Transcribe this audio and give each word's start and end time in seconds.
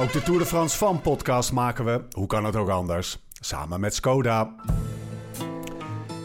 Ook 0.00 0.12
de 0.12 0.22
Tour 0.22 0.38
de 0.38 0.46
France 0.46 0.76
Fan 0.76 1.00
podcast 1.00 1.52
maken 1.52 1.84
we, 1.84 2.02
hoe 2.10 2.26
kan 2.26 2.44
het 2.44 2.56
ook 2.56 2.68
anders, 2.68 3.18
samen 3.40 3.80
met 3.80 3.94
Skoda. 3.94 4.54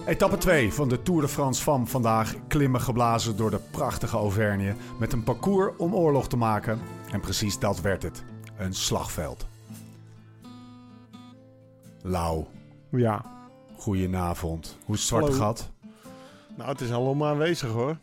Etappe 0.05 0.37
2 0.37 0.73
van 0.73 0.89
de 0.89 1.01
Tour 1.01 1.21
de 1.21 1.27
France 1.27 1.63
van 1.63 1.87
vandaag 1.87 2.35
klimmen 2.47 2.81
geblazen 2.81 3.37
door 3.37 3.49
de 3.51 3.59
prachtige 3.71 4.17
Auvergne 4.17 4.75
met 4.99 5.13
een 5.13 5.23
parcours 5.23 5.73
om 5.77 5.95
oorlog 5.95 6.27
te 6.27 6.37
maken. 6.37 6.79
En 7.11 7.19
precies 7.19 7.59
dat 7.59 7.81
werd 7.81 8.03
het, 8.03 8.23
een 8.57 8.73
slagveld. 8.73 9.47
Lau, 12.01 12.45
Ja. 12.91 13.25
goedenavond. 13.77 14.77
Hoe 14.85 14.95
is 14.95 15.01
het 15.01 15.09
zwarte 15.09 15.31
gat? 15.31 15.69
Nou, 16.57 16.69
het 16.69 16.81
is 16.81 16.91
allemaal 16.91 17.27
aanwezig 17.29 17.69
hoor. 17.71 17.97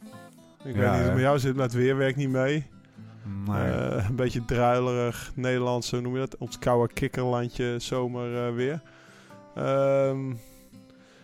Ik 0.65 0.75
Ja, 0.75 0.81
weet 0.81 0.81
niet 0.81 0.85
hoe 0.85 0.87
hè? 0.97 1.03
het 1.03 1.13
met 1.13 1.21
jou 1.23 1.39
zit, 1.39 1.55
maar 1.55 1.65
het 1.65 1.75
weer 1.75 1.97
werkt 1.97 2.17
niet 2.17 2.31
mee. 2.31 2.67
Nee. 3.25 3.71
Eh, 3.71 4.09
een 4.09 4.17
beetje 4.17 4.45
druilerig, 4.45 5.33
Nederlands, 5.35 5.91
hoe 5.91 6.01
noem 6.01 6.13
je 6.13 6.19
dat? 6.19 6.37
Ons 6.37 6.59
koude 6.59 6.93
kikkerlandje, 6.93 7.75
zomer 7.79 8.47
eh, 8.47 8.55
weer. 8.55 8.83
Ehm, 9.55 10.33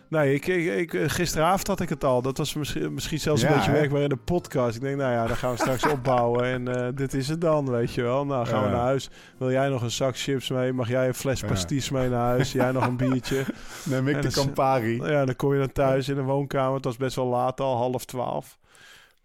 nee, 0.07 0.33
ik, 0.33 0.47
ik, 0.47 0.65
ik, 0.65 0.93
eh, 0.93 1.09
gisteravond 1.09 1.67
had 1.67 1.79
ik 1.79 1.89
het 1.89 2.03
al. 2.03 2.21
Dat 2.21 2.37
was 2.37 2.53
misschien, 2.53 2.93
misschien 2.93 3.19
zelfs 3.19 3.41
een 3.41 3.53
beetje 3.53 3.71
hè? 3.71 3.77
werkbaar 3.77 4.01
in 4.01 4.09
de 4.09 4.15
podcast. 4.15 4.75
Ik 4.75 4.81
denk, 4.81 4.97
nou 4.97 5.11
ja, 5.11 5.27
dan 5.27 5.35
gaan 5.35 5.51
we 5.51 5.57
straks 5.57 5.87
opbouwen. 5.95 6.43
En 6.43 6.95
dit 6.95 7.13
is 7.13 7.27
het 7.27 7.41
dan, 7.41 7.69
weet 7.71 7.93
je 7.93 8.01
wel. 8.01 8.25
Nou, 8.25 8.45
gaan 8.45 8.63
we 8.63 8.69
naar 8.69 8.79
huis. 8.79 9.09
Wil 9.37 9.51
jij 9.51 9.69
nog 9.69 9.81
een 9.81 9.91
zak 9.91 10.17
chips 10.17 10.49
mee? 10.49 10.73
Mag 10.73 10.87
jij 10.89 11.07
een 11.07 11.13
fles 11.13 11.39
Ja. 11.39 11.47
pasties 11.47 11.89
mee 11.89 12.09
naar 12.09 12.25
huis? 12.25 12.51
Jij 12.51 12.71
nog 12.71 12.87
een 12.87 12.97
biertje? 12.97 13.43
Neem 13.83 14.07
ik 14.07 14.15
en 14.15 14.21
de 14.21 14.31
Campari. 14.31 15.01
Ja, 15.01 15.25
dan 15.25 15.35
kom 15.35 15.53
je 15.53 15.59
dan 15.59 15.71
thuis 15.71 16.09
in 16.09 16.15
de 16.15 16.21
woonkamer. 16.23 16.75
Het 16.75 16.85
was 16.85 16.97
best 16.97 17.15
wel 17.15 17.25
laat 17.25 17.59
al, 17.59 17.75
half 17.77 18.05
twaalf. 18.05 18.57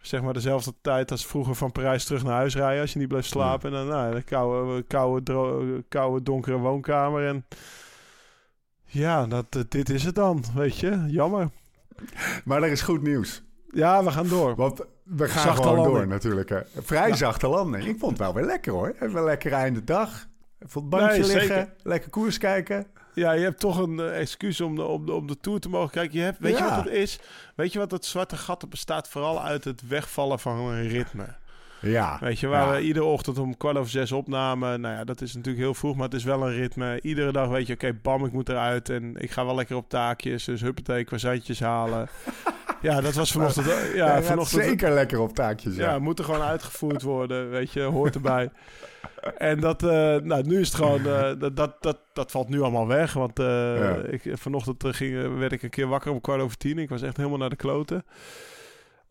Zeg 0.07 0.23
maar 0.23 0.33
dezelfde 0.33 0.75
tijd 0.81 1.11
als 1.11 1.27
vroeger 1.27 1.55
van 1.55 1.73
Parijs 1.73 2.05
terug 2.05 2.23
naar 2.25 2.35
huis 2.35 2.55
rijden. 2.57 2.81
Als 2.81 2.93
je 2.93 2.99
niet 2.99 3.09
bleef 3.09 3.27
slapen. 3.27 3.71
En 3.71 3.77
dan 3.77 3.87
nou, 3.87 4.15
de 4.15 4.23
koude, 4.87 5.85
koude, 5.89 6.23
donkere 6.23 6.57
woonkamer. 6.57 7.27
En 7.27 7.45
ja, 8.85 9.27
dat, 9.27 9.47
eh, 9.51 9.63
dit 9.69 9.89
is 9.91 10.05
het 10.05 10.15
dan, 10.15 10.45
weet 10.55 10.79
je. 10.79 11.05
Jammer. 11.09 11.49
Maar 12.45 12.63
er 12.63 12.71
is 12.71 12.83
goed 12.83 13.03
nieuws. 13.03 13.43
Ja, 13.71 14.05
we 14.05 14.11
gaan 14.11 14.29
door. 14.29 14.55
Want 14.55 14.81
we 15.03 15.29
gaan 15.29 15.43
Zachte 15.43 15.63
gewoon 15.63 15.77
landing. 15.77 15.97
door 15.99 16.07
natuurlijk. 16.07 16.49
hè. 16.49 16.61
Vrij 16.83 17.09
Ja. 17.09 17.15
zachte 17.17 17.49
landing. 17.49 17.85
Ik 17.85 17.99
vond 17.99 18.11
het 18.13 18.21
wel 18.21 18.35
weer 18.35 18.45
lekker 18.45 18.73
hoor. 18.73 18.95
Even 19.01 19.17
een 19.17 19.25
lekker 19.25 19.53
einde 19.53 19.85
dag. 19.85 20.09
Even 20.59 20.77
op 20.77 20.83
het 20.83 20.89
bankje 20.89 21.19
Nee, 21.19 21.27
liggen. 21.27 21.47
zeker. 21.47 21.75
Lekker 21.83 22.11
koers 22.11 22.39
kijken. 22.39 22.87
Ja, 23.15 23.33
je 23.33 23.43
hebt 23.43 23.61
toch 23.61 23.79
een 23.79 24.01
eh, 24.01 24.21
excuus 24.21 24.61
om 24.61 24.77
de, 24.77 24.83
om, 24.85 25.07
de, 25.07 25.13
om 25.13 25.27
de 25.27 25.41
Tour 25.41 25.61
te 25.61 25.69
mogen 25.69 25.91
kijken. 25.91 26.19
Je 26.19 26.25
hebt, 26.25 26.39
weet 26.39 26.59
je 26.59 26.65
wat 26.65 26.77
het 26.85 26.87
is? 26.93 27.19
Weet 27.55 27.73
je 27.73 27.79
wat 27.79 27.91
het 27.91 28.05
zwarte 28.05 28.37
gat 28.37 28.69
bestaat? 28.71 29.09
Vooral 29.09 29.43
uit 29.43 29.65
het 29.65 29.89
wegvallen 29.89 30.39
van 30.39 30.59
een 30.59 30.89
ritme. 30.89 31.27
Ja. 31.81 32.19
Weet 32.21 32.39
je, 32.39 32.47
waar 32.47 32.67
Ja. 32.67 32.73
we 32.73 32.81
iedere 32.83 33.05
ochtend 33.05 33.39
om 33.39 33.57
kwart 33.57 33.77
over 33.77 33.91
zes 33.91 34.13
opnamen. 34.13 34.81
Nou 34.81 34.95
ja, 34.95 35.05
dat 35.05 35.21
is 35.21 35.35
natuurlijk 35.35 35.65
heel 35.65 35.75
vroeg, 35.75 35.95
maar 35.97 36.05
het 36.05 36.15
is 36.15 36.25
wel 36.25 36.47
een 36.47 36.55
ritme. 36.55 37.01
Iedere 37.03 37.33
dag 37.33 37.49
weet 37.49 37.67
je, 37.67 37.73
oké, 37.73 37.93
bam, 38.03 38.25
ik 38.25 38.33
moet 38.33 38.49
eruit. 38.49 38.89
En 38.89 39.15
ik 39.17 39.31
ga 39.31 39.45
wel 39.45 39.55
lekker 39.55 39.77
op 39.77 39.89
taakjes. 39.89 40.45
Dus 40.45 40.61
huppatee, 40.61 41.05
croissantjes 41.05 41.61
halen. 41.61 42.09
ja, 42.85 43.01
dat 43.01 43.15
was 43.15 43.33
vanochtend... 43.33 43.67
Ja, 43.95 44.23
vanochtend... 44.23 44.65
zeker 44.65 44.91
lekker 44.91 45.21
op 45.21 45.35
taakjes. 45.35 45.77
Ja. 45.77 45.91
Ja, 45.91 45.99
moet 45.99 46.19
er 46.19 46.25
gewoon 46.25 46.43
uitgevoerd 46.43 47.03
worden, 47.03 47.51
weet 47.51 47.73
je, 47.73 47.81
hoort 47.81 48.15
erbij. 48.15 48.51
en 49.39 49.61
dat, 49.61 49.83
eh, 49.83 50.17
nou, 50.17 50.43
nu 50.43 50.61
is 50.61 50.67
het 50.67 50.77
gewoon, 50.77 51.07
eh, 51.07 51.33
dat, 51.39 51.57
dat, 51.57 51.83
dat, 51.83 51.99
dat 52.13 52.31
valt 52.31 52.49
nu 52.49 52.61
allemaal 52.61 52.87
weg. 52.87 53.13
Want 53.13 53.39
eh, 53.39 53.47
Ja. 53.79 53.97
ik, 53.97 54.23
vanochtend 54.33 54.97
ging, 54.97 55.39
werd 55.39 55.53
ik 55.53 55.63
een 55.63 55.71
keer 55.71 55.87
wakker 55.87 56.11
om 56.13 56.21
kwart 56.21 56.41
over 56.41 56.57
tien. 56.57 56.79
Ik 56.79 56.89
was 56.89 57.03
echt 57.03 57.17
helemaal 57.17 57.39
naar 57.39 57.51
de 57.51 57.57
kloten. 57.57 58.05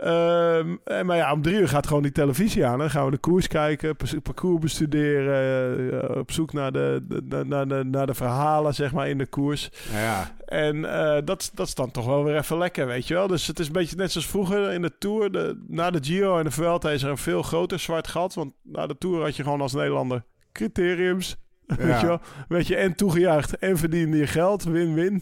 Ehm, 0.04 0.76
en, 0.84 1.06
maar 1.06 1.18
ja, 1.18 1.34
om 1.34 1.42
drie 1.42 1.56
uur 1.56 1.68
gaat 1.68 1.88
gewoon 1.88 2.04
die 2.04 2.12
televisie 2.12 2.66
aan. 2.66 2.78
Dan 2.78 2.90
gaan 2.90 3.06
we 3.06 3.12
de 3.12 3.18
koers 3.18 3.48
kijken, 3.48 3.96
parcours 4.24 4.60
bestuderen, 4.62 6.02
eh, 6.10 6.18
op 6.18 6.32
zoek 6.32 6.54
naar 6.54 6.72
de, 6.72 7.06
de, 7.24 7.44
naar, 7.46 7.68
de, 7.68 7.84
naar 7.84 8.06
de 8.06 8.14
verhalen, 8.14 8.74
zeg 8.74 8.92
maar, 8.92 9.10
in 9.10 9.18
de 9.18 9.26
koers. 9.26 9.70
ja. 9.92 10.36
En 10.46 10.86
eh, 10.86 11.22
dat, 11.26 11.52
dat 11.54 11.68
is 11.68 11.76
dan 11.76 11.92
toch 11.92 12.06
wel 12.06 12.24
weer 12.24 12.36
even 12.36 12.58
lekker, 12.58 12.88
weet 12.88 13.08
je 13.08 13.14
wel. 13.14 13.28
Dus 13.28 13.48
het 13.48 13.60
is 13.60 13.68
een 13.68 13.74
beetje 13.74 13.96
net 13.96 14.12
zoals 14.12 14.28
vroeger 14.28 14.72
in 14.72 14.82
de 14.82 14.98
Tour. 14.98 15.32
De, 15.32 15.64
na 15.68 15.92
de 15.92 16.00
Giro 16.02 16.38
en 16.38 16.44
de 16.44 16.52
Vuelta 16.52 16.90
is 16.90 17.04
er 17.04 17.10
een 17.10 17.18
veel 17.18 17.42
groter 17.42 17.80
zwart 17.80 18.08
gat. 18.08 18.34
Want 18.34 18.54
na 18.64 18.88
de 18.88 18.98
Tour 18.98 19.22
had 19.22 19.36
je 19.36 19.44
gewoon 19.44 19.62
als 19.62 19.74
Nederlander 19.74 20.24
criteriums. 20.52 21.38
Weet 21.78 22.00
je 22.00 22.08
wel? 22.08 22.20
Weet 22.48 22.68
je, 22.68 22.76
en 22.76 22.96
toegejuicht 22.96 23.58
en 23.58 23.78
verdiende 23.78 24.18
je 24.18 24.28
geld. 24.28 24.64
Win-win. 24.64 25.22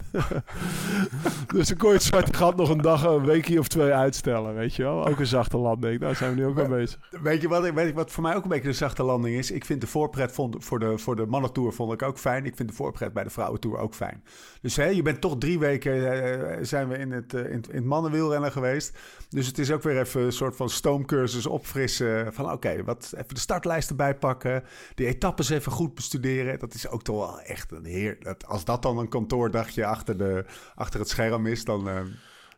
dus 1.54 1.68
dan 1.68 1.76
kon 1.76 1.88
je 1.88 1.94
het 1.94 2.04
zwarte 2.04 2.34
gat 2.34 2.56
nog 2.56 2.68
een 2.68 2.80
dag, 2.80 3.04
een 3.04 3.24
weekje 3.24 3.58
of 3.58 3.68
twee 3.68 3.92
uitstellen, 3.92 4.54
weet 4.54 4.74
je 4.74 4.82
wel. 4.82 5.06
Ook 5.06 5.18
een 5.18 5.26
zachte 5.26 5.56
landing. 5.56 6.00
Daar 6.00 6.16
zijn 6.16 6.34
we 6.34 6.36
nu 6.36 6.46
ook 6.46 6.54
mee 6.54 6.68
bezig. 6.68 6.98
Weet 7.22 7.42
je, 7.42 7.48
wat, 7.48 7.70
weet 7.70 7.86
je 7.86 7.94
wat 7.94 8.10
voor 8.10 8.22
mij 8.22 8.36
ook 8.36 8.42
een 8.42 8.48
beetje 8.48 8.68
de 8.68 8.74
zachte 8.74 9.02
landing 9.02 9.36
is? 9.36 9.50
Ik 9.50 9.64
vind 9.64 9.80
de 9.80 9.86
voorpret 9.86 10.32
vond, 10.32 10.64
voor 10.64 10.78
de, 10.78 10.98
voor 10.98 11.16
de 11.16 11.26
mannentour 11.26 11.72
vond 11.72 11.92
ik 11.92 12.02
ook 12.02 12.18
fijn. 12.18 12.46
Ik 12.46 12.56
vind 12.56 12.68
de 12.68 12.74
voorpret 12.74 13.12
bij 13.12 13.24
de 13.24 13.30
vrouwentour 13.30 13.78
ook 13.78 13.94
fijn. 13.94 14.22
Dus 14.62 14.76
hè, 14.76 14.84
je 14.84 15.02
bent 15.02 15.20
toch 15.20 15.38
drie 15.38 15.58
weken 15.58 16.12
eh, 16.12 16.58
zijn 16.60 16.88
we 16.88 16.96
in 16.98 17.10
het, 17.12 17.34
eh, 17.34 17.44
in, 17.44 17.56
het- 17.56 17.68
in 17.68 17.74
het 17.76 17.84
mannenwielrennen 17.84 18.52
geweest. 18.52 18.98
Dus 19.28 19.46
het 19.46 19.58
is 19.58 19.70
ook 19.70 19.82
weer 19.82 19.98
even 20.00 20.20
een 20.22 20.32
soort 20.32 20.56
van 20.56 20.68
stoomcursus 20.70 21.46
opfrissen. 21.46 22.32
Van 22.32 22.52
oké, 22.52 22.84
wat 22.84 23.12
even 23.16 23.34
de 23.34 23.40
startlijst 23.40 23.90
erbij 23.90 24.14
pakken. 24.16 24.62
Die 24.94 25.06
etappes 25.06 25.48
even 25.50 25.72
goed 25.72 25.94
bestuderen. 25.94 26.58
Dat 26.58 26.74
is 26.74 26.88
ook 26.88 27.02
toch 27.02 27.16
wel 27.16 27.40
echt 27.40 27.72
een 27.72 27.84
heer. 27.84 28.16
Dat, 28.20 28.46
als 28.46 28.64
dat 28.64 28.82
dan 28.82 28.98
een 28.98 29.08
kantoordagje 29.08 29.86
achter, 29.86 30.16
de, 30.18 30.44
achter 30.74 31.00
het 31.00 31.08
scherm 31.08 31.46
is, 31.46 31.64
dan... 31.64 31.88
eh, 31.88 31.94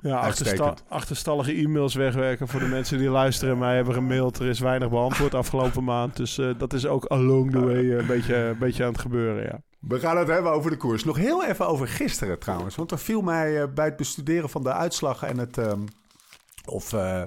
Ja, 0.01 0.17
achterstallige 0.89 1.53
e-mails 1.55 1.95
wegwerken 1.95 2.49
voor 2.49 2.61
de 2.61 2.67
mensen 2.67 2.99
die 2.99 3.09
luisteren 3.09 3.55
en 3.55 3.61
mij 3.61 3.75
hebben 3.77 3.95
gemaild. 3.95 4.39
Er 4.39 4.47
is 4.49 4.59
weinig 4.61 4.89
beantwoord 4.91 5.35
afgelopen 5.35 5.85
maand. 5.85 6.17
Dus 6.17 6.35
dat 6.59 6.73
is 6.73 6.87
ook 6.87 7.05
along 7.07 7.51
the 7.51 7.61
way 7.65 7.91
een, 7.99 8.07
beetje, 8.07 8.35
een 8.37 8.59
beetje 8.59 8.85
aan 8.85 8.93
het 8.93 9.01
gebeuren, 9.01 9.43
ja. 9.45 9.61
We 9.89 9.99
gaan 9.99 10.17
het 10.17 10.29
hebben 10.29 10.53
over 10.53 10.71
de 10.71 10.77
koers. 10.77 11.05
Nog 11.05 11.17
heel 11.17 11.45
even 11.45 11.67
over 11.67 11.89
gisteren 11.89 12.39
trouwens. 12.39 12.77
Want 12.77 12.91
er 12.91 12.99
viel 12.99 13.21
mij 13.21 13.63
eh, 13.63 13.69
bij 13.75 13.85
het 13.85 13.97
bestuderen 13.97 14.51
van 14.51 14.63
de 14.63 14.73
uitslag 14.73 15.23
en 15.23 15.39
het... 15.39 15.59
ehm, 15.59 15.81
of 16.67 16.93
eh, 16.93 17.23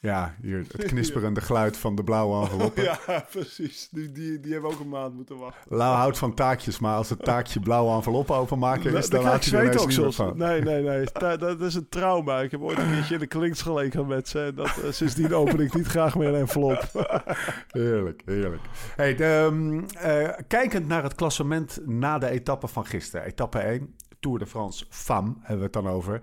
ja, 0.00 0.34
hier, 0.42 0.58
het 0.72 0.84
knisperende 0.84 1.40
geluid 1.40 1.76
van 1.76 1.94
de 1.94 2.04
blauwe 2.04 2.42
enveloppen. 2.44 2.82
Ja, 3.06 3.24
precies. 3.30 3.88
Die, 3.90 4.12
die, 4.12 4.40
die 4.40 4.52
hebben 4.52 4.70
ook 4.70 4.80
een 4.80 4.88
maand 4.88 5.14
moeten 5.14 5.38
wachten. 5.38 5.76
Lau 5.76 5.96
houdt 5.96 6.18
van 6.18 6.34
taakjes, 6.34 6.78
maar 6.78 6.94
als 6.96 7.08
het 7.10 7.24
taakje 7.24 7.60
blauwe 7.60 7.94
enveloppen 7.96 8.34
openmaken 8.36 8.94
is... 8.96 9.08
Dan 9.08 9.22
laat 9.22 9.44
je 9.44 9.56
ik 9.62 9.74
er 9.74 9.80
ook 9.80 9.90
soms. 9.90 10.16
van. 10.16 10.36
Nee, 10.36 10.62
nee, 10.62 10.82
nee. 10.82 11.06
Dat, 11.12 11.40
dat 11.40 11.60
is 11.60 11.74
een 11.74 11.88
trauma. 11.88 12.40
Ik 12.40 12.50
heb 12.50 12.60
ooit 12.60 12.78
een 12.78 12.90
keertje 12.92 13.14
in 13.14 13.20
de 13.20 13.26
klinkschool 13.26 13.76
gehad 13.90 14.06
met 14.06 14.28
ze. 14.28 14.52
Dat, 14.54 14.66
eh, 14.66 14.90
sindsdien 14.90 15.34
open 15.34 15.60
ik 15.60 15.74
niet 15.74 15.86
graag 15.86 16.16
meer 16.16 16.28
een 16.28 16.34
envelop. 16.34 16.84
Heerlijk, 17.68 18.22
heerlijk. 18.24 18.62
Hey, 18.96 19.14
de, 19.14 19.24
ehm, 19.24 19.78
eh, 20.06 20.28
kijkend 20.48 20.86
naar 20.88 21.02
het 21.02 21.14
klassement 21.14 21.78
na 21.84 22.18
de 22.18 22.28
etappe 22.28 22.68
van 22.68 22.86
gisteren. 22.86 23.26
Etappe 23.26 23.58
1, 23.58 23.94
Tour 24.20 24.38
de 24.38 24.46
France 24.46 24.84
Femme, 24.90 25.32
hebben 25.38 25.58
we 25.58 25.62
het 25.64 25.72
dan 25.72 25.88
over. 25.88 26.20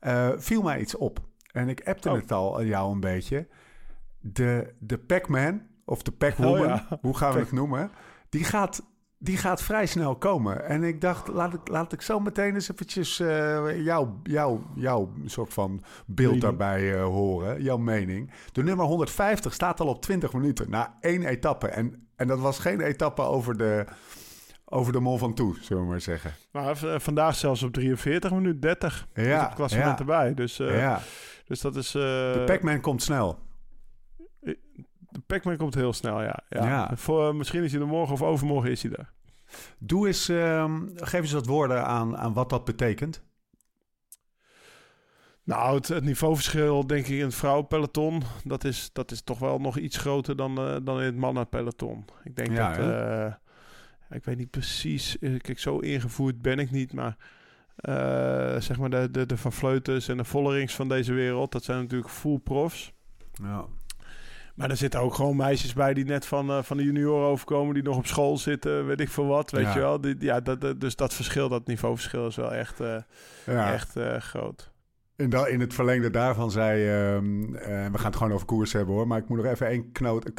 eh, 0.00 0.28
viel 0.36 0.62
mij 0.62 0.80
iets 0.80 0.96
op. 0.96 1.18
En 1.52 1.68
ik 1.68 1.88
appte 1.88 2.10
Oh. 2.10 2.14
het 2.16 2.32
al 2.32 2.56
aan 2.58 2.66
jou 2.66 2.92
een 2.92 3.00
beetje. 3.00 3.46
De, 4.20 4.74
de 4.78 4.98
Pac-Man, 4.98 5.62
of 5.84 6.02
de 6.02 6.12
Pac-Woman, 6.12 6.72
Oh 6.72 6.80
ja. 6.90 6.98
hoe 7.00 7.16
gaan 7.16 7.32
we 7.32 7.38
het 7.38 7.52
noemen? 7.52 7.90
Die 8.28 8.44
gaat, 8.44 8.82
die 9.18 9.36
gaat 9.36 9.62
vrij 9.62 9.86
snel 9.86 10.16
komen. 10.16 10.64
En 10.68 10.82
ik 10.82 11.00
dacht, 11.00 11.28
laat 11.28 11.54
ik, 11.54 11.68
laat 11.68 11.92
ik 11.92 12.02
zo 12.02 12.20
meteen 12.20 12.54
eens 12.54 12.70
eventjes 12.70 13.20
eh, 13.20 13.84
jouw 13.84 14.20
jou, 14.22 14.60
jou 14.74 15.08
soort 15.24 15.52
van 15.52 15.82
beeld 16.06 16.40
daarbij 16.40 16.94
eh, 16.94 17.04
horen. 17.04 17.62
Jouw 17.62 17.76
mening. 17.76 18.30
De 18.52 18.62
nummer 18.62 18.86
150 18.86 19.52
staat 19.54 19.80
al 19.80 19.86
op 19.88 20.02
20 20.02 20.32
minuten 20.32 20.70
na 20.70 20.94
één 21.00 21.22
etappe. 21.24 21.66
En, 21.68 22.08
en 22.16 22.26
dat 22.26 22.38
was 22.40 22.58
geen 22.58 22.80
etappe 22.80 23.22
over 23.22 23.56
de, 23.56 23.84
over 24.64 24.92
de 24.92 25.00
Mont 25.00 25.18
Ventoux, 25.20 25.66
zullen 25.66 25.82
we 25.82 25.88
maar 25.88 26.00
zeggen. 26.00 26.32
Maar 26.52 26.76
v- 26.76 27.02
vandaag 27.02 27.34
zelfs 27.34 27.62
op 27.62 27.72
43 27.72 28.30
minuten 28.32 28.60
30. 28.60 29.08
Ja, 29.14 29.44
het 29.44 29.54
klassement 29.54 29.88
ja. 29.90 29.98
erbij. 29.98 30.34
Dus, 30.34 30.58
eh, 30.58 30.78
ja, 30.78 31.00
dus 31.46 31.60
dat 31.60 31.76
is... 31.76 31.94
eh, 31.94 32.02
de 32.32 32.42
Pac-Man 32.46 32.80
komt 32.80 33.02
snel. 33.02 33.38
de 34.40 35.20
Pac-Man 35.26 35.56
komt 35.56 35.74
heel 35.74 35.92
snel, 35.92 36.22
ja. 36.22 36.42
ja. 36.48 36.64
Ja. 36.64 36.96
Voor, 36.96 37.34
misschien 37.36 37.62
is 37.62 37.72
hij 37.72 37.80
er 37.80 37.86
morgen 37.86 38.14
of 38.14 38.22
overmorgen 38.22 38.70
is 38.70 38.82
hij 38.82 38.92
er. 38.92 39.12
Doe 39.78 40.06
eens, 40.06 40.28
ehm, 40.28 40.80
geef 40.96 41.20
eens 41.20 41.32
wat 41.32 41.46
woorden 41.46 41.84
aan, 41.86 42.16
aan 42.16 42.32
wat 42.32 42.50
dat 42.50 42.64
betekent. 42.64 43.22
Nou, 45.44 45.74
het, 45.76 45.88
het 45.88 46.04
niveauverschil, 46.04 46.86
denk 46.86 47.06
ik, 47.06 47.18
in 47.18 47.24
het 47.24 47.34
vrouwenpeloton... 47.34 48.22
dat 48.44 48.64
is, 48.64 48.90
dat 48.92 49.10
is 49.10 49.22
toch 49.22 49.38
wel 49.38 49.58
nog 49.58 49.78
iets 49.78 49.96
groter 49.96 50.36
dan, 50.36 50.58
eh, 50.58 50.76
dan 50.82 50.98
in 50.98 51.04
het 51.06 51.16
mannenpeloton. 51.16 52.04
Ik 52.24 52.36
denk 52.36 52.50
Ja, 52.52 52.76
dat... 52.76 52.86
eh, 54.10 54.16
ik 54.16 54.24
weet 54.24 54.36
niet 54.36 54.50
precies... 54.50 55.18
eh, 55.18 55.38
Kijk, 55.40 55.58
zo 55.58 55.78
ingevoerd 55.78 56.42
ben 56.42 56.58
ik 56.58 56.70
niet, 56.70 56.92
maar... 56.92 57.16
eh, 57.76 58.56
zeg 58.60 58.78
maar 58.78 58.90
de, 58.90 59.10
de, 59.10 59.26
de 59.26 59.36
Van 59.36 59.52
Vleutens 59.52 60.08
en 60.08 60.16
de 60.16 60.24
Vollerings 60.24 60.74
van 60.74 60.88
deze 60.88 61.12
wereld... 61.12 61.52
dat 61.52 61.64
zijn 61.64 61.80
natuurlijk 61.80 62.10
full 62.10 62.38
profs. 62.38 62.92
Ja. 63.42 63.64
Maar 64.54 64.70
er 64.70 64.76
zitten 64.76 65.00
ook 65.00 65.14
gewoon 65.14 65.36
meisjes 65.36 65.72
bij 65.72 65.94
die 65.94 66.04
net 66.04 66.26
van, 66.26 66.50
eh, 66.50 66.62
van 66.62 66.76
de 66.76 66.82
junioren 66.84 67.26
overkomen... 67.26 67.74
die 67.74 67.82
nog 67.82 67.96
op 67.96 68.06
school 68.06 68.38
zitten, 68.38 68.86
weet 68.86 69.00
ik 69.00 69.08
veel 69.08 69.26
wat, 69.26 69.50
weet 69.50 69.64
Ja. 69.64 69.72
je 69.74 69.78
wel. 69.80 70.00
Die, 70.00 70.16
ja, 70.18 70.40
dat, 70.40 70.60
dat- 70.60 70.80
dus 70.80 70.96
dat 70.96 71.14
verschil, 71.14 71.48
dat 71.48 71.66
niveauverschil 71.66 72.26
is 72.26 72.36
wel 72.36 72.52
echt, 72.54 72.80
eh, 72.80 72.96
Ja. 73.46 73.72
echt 73.72 73.96
groot. 74.18 74.70
In, 75.16 75.30
da- 75.30 75.46
in 75.46 75.60
het 75.60 75.74
verlengde 75.74 76.10
daarvan 76.10 76.50
zei... 76.50 76.88
ehm, 76.88 77.54
eh, 77.54 77.86
we 77.86 77.98
gaan 77.98 78.06
het 78.06 78.16
gewoon 78.16 78.32
over 78.32 78.46
koers 78.46 78.72
hebben 78.72 78.94
hoor. 78.94 79.06
Maar 79.06 79.18
ik 79.18 79.28
moet 79.28 79.42
nog 79.42 79.46
even 79.52 79.66
één 79.66 79.92
knoot, 79.92 80.32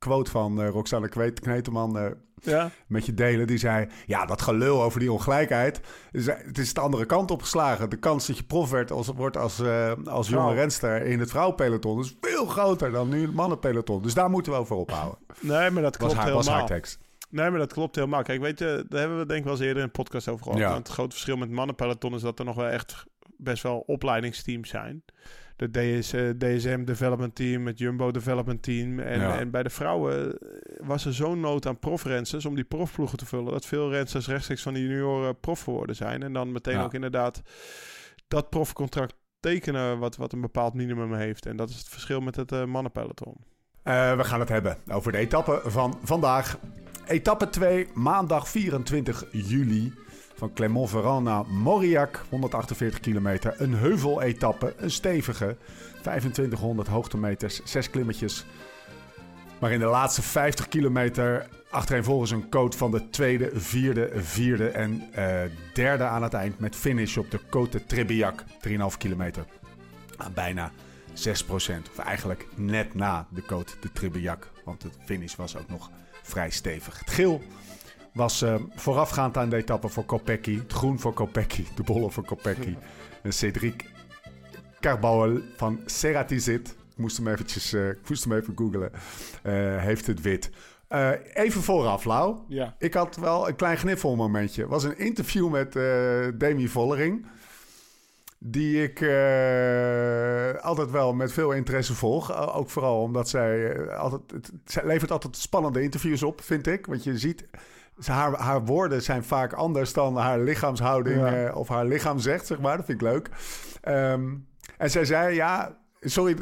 quote 0.00 0.30
van 0.30 0.60
uh, 0.60 0.68
Roxanne 0.68 1.08
Kneteman 1.34 1.98
uh, 1.98 2.06
ja? 2.34 2.70
met 2.86 3.06
je 3.06 3.14
delen. 3.14 3.46
Die 3.46 3.58
zei, 3.58 3.88
ja, 4.06 4.26
dat 4.26 4.42
gelul 4.42 4.82
over 4.82 5.00
die 5.00 5.12
ongelijkheid. 5.12 5.80
Het 6.12 6.58
is 6.58 6.74
de 6.74 6.80
andere 6.80 7.06
kant 7.06 7.30
opgeslagen. 7.30 7.90
De 7.90 7.96
kans 7.96 8.26
dat 8.26 8.36
je 8.36 8.44
prof 8.44 8.70
werd 8.70 8.90
als, 8.90 9.08
wordt 9.08 9.36
als, 9.36 9.60
uh, 9.60 9.92
als 10.04 10.28
jonge 10.28 10.54
renster 10.54 11.02
in 11.02 11.20
het 11.20 11.30
vrouwenpeloton... 11.30 12.00
is 12.00 12.16
veel 12.20 12.46
groter 12.46 12.90
dan 12.90 13.08
nu 13.08 13.22
het 13.22 13.34
mannenpeloton. 13.34 14.02
Dus 14.02 14.14
daar 14.14 14.30
moeten 14.30 14.52
we 14.52 14.58
over 14.58 14.76
ophouden. 14.76 15.18
Nee, 15.40 15.70
maar 15.70 15.82
dat 15.82 15.96
klopt 15.96 16.14
was 16.14 16.22
haar, 16.22 16.32
helemaal. 16.32 16.54
Was 16.54 16.54
haar 16.54 16.66
tekst. 16.66 16.98
Nee, 17.30 17.50
maar 17.50 17.58
dat 17.58 17.72
klopt 17.72 17.94
helemaal. 17.94 18.22
Kijk, 18.22 18.40
weet 18.40 18.58
je, 18.58 18.84
daar 18.88 19.00
hebben 19.00 19.18
we 19.18 19.26
denk 19.26 19.38
ik 19.38 19.44
wel 19.44 19.54
eens 19.54 19.62
eerder 19.62 19.76
in 19.76 19.82
een 19.82 19.90
podcast 19.90 20.28
over 20.28 20.44
gehad. 20.44 20.58
Ja. 20.58 20.74
Het 20.74 20.88
grote 20.88 21.10
verschil 21.10 21.36
met 21.36 21.50
mannenpeloton 21.50 22.14
is 22.14 22.22
dat 22.22 22.38
er 22.38 22.44
nog 22.44 22.56
wel 22.56 22.68
echt 22.68 23.04
best 23.36 23.62
wel 23.62 23.82
opleidingsteams 23.86 24.68
zijn. 24.68 25.04
De 25.60 25.98
DS, 25.98 26.10
DSM 26.38 26.84
Development 26.84 27.34
Team, 27.34 27.66
het 27.66 27.78
Jumbo 27.78 28.10
Development 28.10 28.62
Team. 28.62 28.98
En, 28.98 29.38
en 29.38 29.50
bij 29.50 29.62
de 29.62 29.70
vrouwen 29.70 30.38
was 30.78 31.04
er 31.04 31.14
zo'n 31.14 31.40
nood 31.40 31.66
aan 31.66 31.78
profrensters 31.78 32.44
om 32.44 32.54
die 32.54 32.64
profploegen 32.64 33.18
te 33.18 33.26
vullen. 33.26 33.52
Dat 33.52 33.66
veel 33.66 33.90
rensters 33.90 34.26
rechtstreeks 34.26 34.62
van 34.62 34.74
die 34.74 34.86
junioren 34.86 35.40
prof 35.40 35.62
geworden 35.62 35.96
zijn. 35.96 36.22
En 36.22 36.32
dan 36.32 36.52
meteen 36.52 36.78
ook 36.78 36.94
inderdaad 36.94 37.42
dat 38.28 38.50
profcontract 38.50 39.14
tekenen 39.40 39.98
wat, 39.98 40.16
wat 40.16 40.32
een 40.32 40.40
bepaald 40.40 40.74
minimum 40.74 41.14
heeft. 41.14 41.46
En 41.46 41.56
dat 41.56 41.70
is 41.70 41.78
het 41.78 41.88
verschil 41.88 42.20
met 42.20 42.36
het 42.36 42.52
uh, 42.52 42.64
mannenpeloton. 42.64 43.34
Uh, 43.84 44.16
we 44.16 44.24
gaan 44.24 44.40
het 44.40 44.48
hebben 44.48 44.76
over 44.88 45.12
de 45.12 45.18
etappe 45.18 45.60
van 45.64 45.98
vandaag. 46.02 46.58
Etappe 47.06 47.48
2, 47.48 47.88
maandag 47.94 48.48
24 48.48 49.24
juli. 49.32 49.92
Van 50.40 50.52
Clermont-Ferrand 50.52 51.24
naar 51.24 51.46
Mauriac, 51.46 52.24
148 52.28 53.00
kilometer. 53.00 53.54
Een 53.58 53.74
heuveletappe, 53.74 54.74
een 54.76 54.90
stevige. 54.90 55.56
2500 56.00 56.88
hoogtemeters, 56.88 57.60
6 57.64 57.90
klimmetjes. 57.90 58.46
Maar 59.58 59.72
in 59.72 59.78
de 59.78 59.84
laatste 59.84 60.22
50 60.22 60.68
kilometer 60.68 61.48
achtereenvolgens 61.70 62.30
een 62.30 62.48
coat 62.48 62.76
van 62.76 62.90
de 62.90 63.10
tweede, 63.10 63.50
vierde, 63.54 64.10
vierde 64.14 64.68
en 64.68 65.02
uh, 65.18 65.40
derde 65.74 66.04
aan 66.04 66.22
het 66.22 66.34
eind. 66.34 66.58
Met 66.58 66.76
finish 66.76 67.16
op 67.16 67.30
de 67.30 67.40
Côte 67.40 67.86
Trebiac, 67.86 68.44
3,5 68.68 68.76
kilometer. 68.98 69.44
Ah, 70.16 70.26
bijna 70.34 70.72
6% 71.10 71.12
Of 71.90 71.98
eigenlijk 72.04 72.46
net 72.56 72.94
na 72.94 73.26
de 73.30 73.42
Côte 73.42 73.78
de 73.80 73.92
Trebiac. 73.92 74.50
Want 74.64 74.80
de 74.80 74.90
finish 75.04 75.34
was 75.34 75.56
ook 75.56 75.68
nog 75.68 75.90
vrij 76.22 76.50
stevig. 76.50 76.98
Het 76.98 77.10
geel 77.10 77.42
was 78.20 78.42
uh, 78.42 78.54
voorafgaand 78.74 79.36
aan 79.36 79.48
de 79.48 79.56
etappe 79.56 79.88
voor 79.88 80.04
Kopecky. 80.04 80.58
Het 80.58 80.72
groen 80.72 80.98
voor 80.98 81.12
Kopecky, 81.12 81.64
de 81.74 81.82
bolle 81.82 82.10
voor 82.10 82.24
Kopecky. 82.24 82.76
en 83.22 83.32
Cedric 83.32 83.84
Carbouel 84.80 85.40
van 85.56 85.80
Ceratizit. 85.84 86.68
Ik 86.68 86.96
moest 86.96 87.16
hem, 87.16 87.28
eventjes, 87.28 87.72
uh, 87.72 87.88
ik 87.88 88.08
moest 88.08 88.24
hem 88.24 88.32
even 88.32 88.52
googlen. 88.56 88.90
Uh, 88.92 89.76
heeft 89.82 90.06
het 90.06 90.20
wit. 90.20 90.50
even 91.34 91.62
vooraf, 91.62 92.04
Lau. 92.04 92.36
Ja. 92.48 92.74
Ik 92.78 92.94
had 92.94 93.16
wel 93.16 93.48
een 93.48 93.56
klein 93.56 93.76
gniffelmomentje. 93.76 94.60
Het 94.60 94.70
was 94.70 94.84
een 94.84 94.98
interview 94.98 95.50
met 95.50 95.72
Demi 96.40 96.68
Vollering 96.68 97.26
die 98.38 98.82
ik 98.82 98.98
altijd 100.62 100.90
wel 100.90 101.14
met 101.14 101.32
veel 101.32 101.52
interesse 101.52 101.94
volg. 101.94 102.52
Ook 102.54 102.70
vooral 102.70 103.02
omdat 103.02 103.28
zij 103.28 103.88
altijd... 103.90 104.22
Het, 104.30 104.52
zij 104.64 104.86
levert 104.86 105.10
altijd 105.10 105.36
spannende 105.36 105.82
interviews 105.82 106.22
op, 106.22 106.40
vind 106.40 106.66
ik. 106.66 106.86
Want 106.86 107.04
je 107.04 107.18
ziet 107.18 107.48
haar, 108.06 108.36
haar 108.36 108.64
woorden 108.64 109.02
zijn 109.02 109.24
vaak 109.24 109.52
anders 109.52 109.92
dan 109.92 110.16
haar 110.16 110.40
lichaamshouding 110.40 111.32
uh, 111.32 111.56
of 111.56 111.68
haar 111.68 111.84
lichaam 111.84 112.18
zegt, 112.18 112.46
zeg 112.46 112.60
maar. 112.60 112.76
Dat 112.76 112.86
vind 112.86 113.02
ik 113.02 113.08
leuk. 113.08 113.28
Um, 113.88 114.46
en 114.76 114.90
zij 114.90 115.04
zei, 115.04 115.34
ja, 115.34 115.76
sorry 116.00 116.36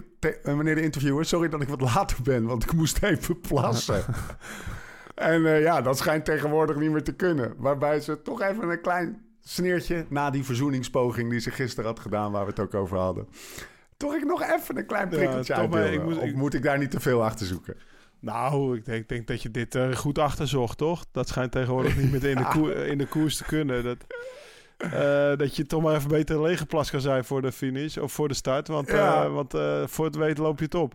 meneer 0.45 0.75
de 0.75 0.83
interviewer, 0.83 1.25
sorry 1.25 1.49
dat 1.49 1.63
ik 1.63 1.69
wat 1.69 1.81
later 1.81 2.17
ben, 2.23 2.45
want 2.45 2.63
ik 2.63 2.73
moest 2.73 3.03
even 3.03 3.41
plassen. 3.41 4.05
en 5.15 5.41
uh, 5.41 5.63
ja, 5.63 5.83
dat 5.83 5.99
schijnt 5.99 6.25
tegenwoordig 6.25 6.77
niet 6.77 6.91
meer 6.91 7.03
te 7.03 7.15
kunnen. 7.15 7.55
Waarbij 7.57 8.01
ze 8.01 8.23
toch 8.23 8.43
even 8.43 8.69
een 8.69 8.81
klein 8.81 9.27
sneertje 9.41 10.07
na 10.09 10.31
die 10.31 10.45
verzoeningspoging 10.45 11.31
die 11.31 11.41
ze 11.41 11.51
gisteren 11.51 11.91
had 11.91 12.01
gedaan, 12.01 12.33
waar 12.33 12.45
we 12.45 12.51
het 12.51 12.61
ook 12.61 12.75
over 12.75 12.99
hadden. 12.99 13.29
Toch 13.97 14.15
ik 14.15 14.25
nog 14.25 14.43
even 14.43 14.77
een 14.77 14.87
klein 14.87 15.09
prikkeltje 15.09 15.55
ja, 15.55 15.69
uit. 15.71 15.93
Ik 15.93 16.03
moet, 16.03 16.19
of 16.19 16.33
moet 16.33 16.55
ik 16.55 16.63
daar 16.63 16.79
niet 16.79 16.91
te 16.91 17.01
veel 17.01 17.25
achter 17.25 17.47
zoeken? 17.47 17.77
Nou, 18.21 18.77
ik 18.77 18.85
denk, 18.85 19.09
denk 19.09 19.27
dat 19.27 19.43
je 19.43 19.51
dit 19.51 19.75
uh, 19.75 19.93
goed 19.95 20.19
achterzocht, 20.19 20.79
toch? 20.79 21.05
Dat 21.13 21.29
schijnt 21.29 21.53
tegenwoordig 21.53 21.97
niet 21.97 22.11
meer 22.11 22.25
in 22.25 22.37
de, 22.37 22.49
koer, 22.55 22.77
in 22.77 22.99
de 22.99 23.07
koers 23.07 23.37
te 23.37 23.45
kunnen. 23.45 23.85
Dat, 23.85 23.97
uh, 24.79 25.37
dat 25.37 25.57
je 25.57 25.67
toch 25.67 25.83
maar 25.83 25.95
even 25.95 26.09
beter 26.09 26.43
leeggeplast 26.43 26.91
kan 26.91 27.01
zijn 27.01 27.25
voor 27.25 27.43
de 27.43 27.53
finish 27.53 27.97
of 27.97 28.13
voor 28.13 28.29
de 28.29 28.35
start. 28.35 28.69
Want, 28.69 28.91
ja. 28.91 29.25
uh, 29.25 29.33
want 29.33 29.55
voor 29.91 30.05
het 30.05 30.17
weten 30.17 30.43
loop 30.43 30.59
je 30.59 30.65
het 30.65 30.75
op. 30.75 30.95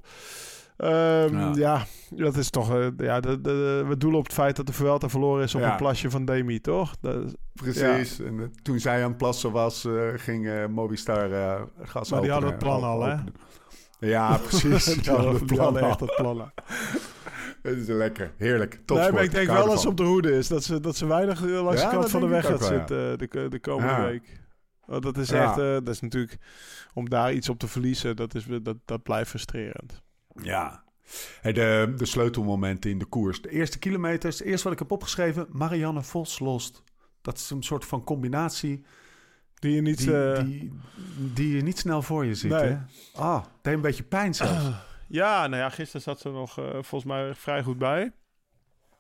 Um, 0.77 1.37
ja. 1.37 1.51
ja. 1.55 1.85
dat 2.09 2.37
is 2.37 2.49
toch... 2.49 2.91
ja, 2.97 3.19
de, 3.19 3.41
de, 3.41 3.85
we 3.87 3.97
doelen 3.97 4.19
op 4.19 4.25
het 4.25 4.33
feit 4.33 4.55
dat 4.55 4.67
de 4.67 4.73
Vuelta 4.73 5.09
verloren 5.09 5.43
is 5.43 5.55
op 5.55 5.61
ja. 5.61 5.71
een 5.71 5.77
plasje 5.77 6.09
van 6.09 6.25
Demi, 6.25 6.61
toch? 6.61 6.95
Dat, 7.01 7.35
Precies. 7.53 8.19
En 8.19 8.53
toen 8.61 8.79
zij 8.79 9.03
aan 9.03 9.09
het 9.09 9.17
plassen 9.17 9.51
was, 9.51 9.87
ging 10.15 10.67
Movistar 10.67 11.29
gas 11.81 12.11
Maar 12.11 12.21
die 12.21 12.31
hadden 12.31 12.49
het 12.49 12.59
plan 12.59 12.83
al, 12.83 13.03
hè? 13.03 13.15
Ja, 14.07 14.37
precies. 14.37 14.85
die 14.85 15.11
hadden, 15.11 15.33
het 15.33 15.45
plan, 15.45 15.77
echt 15.77 15.99
het 15.99 16.15
plan. 16.15 16.51
Het 17.63 17.77
is 17.77 17.87
lekker. 17.87 18.33
Heerlijk. 18.37 18.79
Top 18.85 18.97
nee, 18.97 19.11
maar 19.11 19.23
ik 19.23 19.31
denk 19.31 19.47
wel 19.47 19.65
dat 19.65 19.81
ze 19.81 19.87
op 19.87 19.97
de 19.97 20.03
hoede 20.03 20.37
is. 20.37 20.47
Dat 20.47 20.63
ze, 20.63 20.79
dat 20.79 20.95
ze 20.95 21.05
weinig 21.05 21.41
langs 21.41 21.81
ja, 21.81 21.89
de 21.89 21.95
kant 21.95 22.09
van 22.09 22.21
de 22.21 22.27
weg 22.27 22.45
gaat 22.45 22.63
zitten 22.63 22.97
ja. 22.97 23.15
de, 23.15 23.47
de 23.49 23.59
komende 23.59 23.93
ja. 23.93 24.03
week. 24.03 24.41
Want 24.85 25.03
dat 25.03 25.17
is 25.17 25.31
echt... 25.31 25.57
Uh, 25.57 25.63
dat 25.73 25.87
is 25.87 25.99
natuurlijk... 25.99 26.37
Om 26.93 27.09
daar 27.09 27.33
iets 27.33 27.49
op 27.49 27.59
te 27.59 27.67
verliezen, 27.67 28.15
dat, 28.15 28.35
is, 28.35 28.45
dat, 28.61 28.77
dat 28.85 29.03
blijft 29.03 29.29
frustrerend. 29.29 30.01
Ja. 30.41 30.83
Hey, 31.41 31.53
de, 31.53 31.93
de 31.97 32.05
sleutelmomenten 32.05 32.91
in 32.91 32.99
de 32.99 33.05
koers. 33.05 33.41
De 33.41 33.49
eerste 33.49 33.79
kilometers. 33.79 34.41
Eerst 34.41 34.63
wat 34.63 34.73
ik 34.73 34.79
heb 34.79 34.91
opgeschreven. 34.91 35.47
Marianne 35.49 36.03
Vos 36.03 36.39
lost. 36.39 36.83
Dat 37.21 37.37
is 37.37 37.49
een 37.49 37.63
soort 37.63 37.85
van 37.85 38.03
combinatie... 38.03 38.85
Die 39.53 39.75
je 39.75 39.81
niet, 39.81 39.97
die, 39.97 40.09
uh... 40.09 40.39
die, 40.39 40.73
die, 41.33 41.55
je 41.55 41.61
niet 41.61 41.79
snel 41.79 42.01
voor 42.01 42.25
je 42.25 42.35
ziet. 42.35 42.51
Nee. 42.51 42.69
Hè? 42.69 42.77
Ah, 43.15 43.43
deed 43.61 43.73
een 43.73 43.81
beetje 43.81 44.03
pijn 44.03 44.33
zelfs. 44.33 44.65
Ja, 45.13 45.47
nou 45.47 45.61
ja, 45.61 45.69
gisteren 45.69 46.01
zat 46.01 46.19
ze 46.19 46.29
nog 46.29 46.59
uh, 46.59 46.65
volgens 46.71 47.03
mij 47.03 47.35
vrij 47.35 47.63
goed 47.63 47.77
bij. 47.77 48.11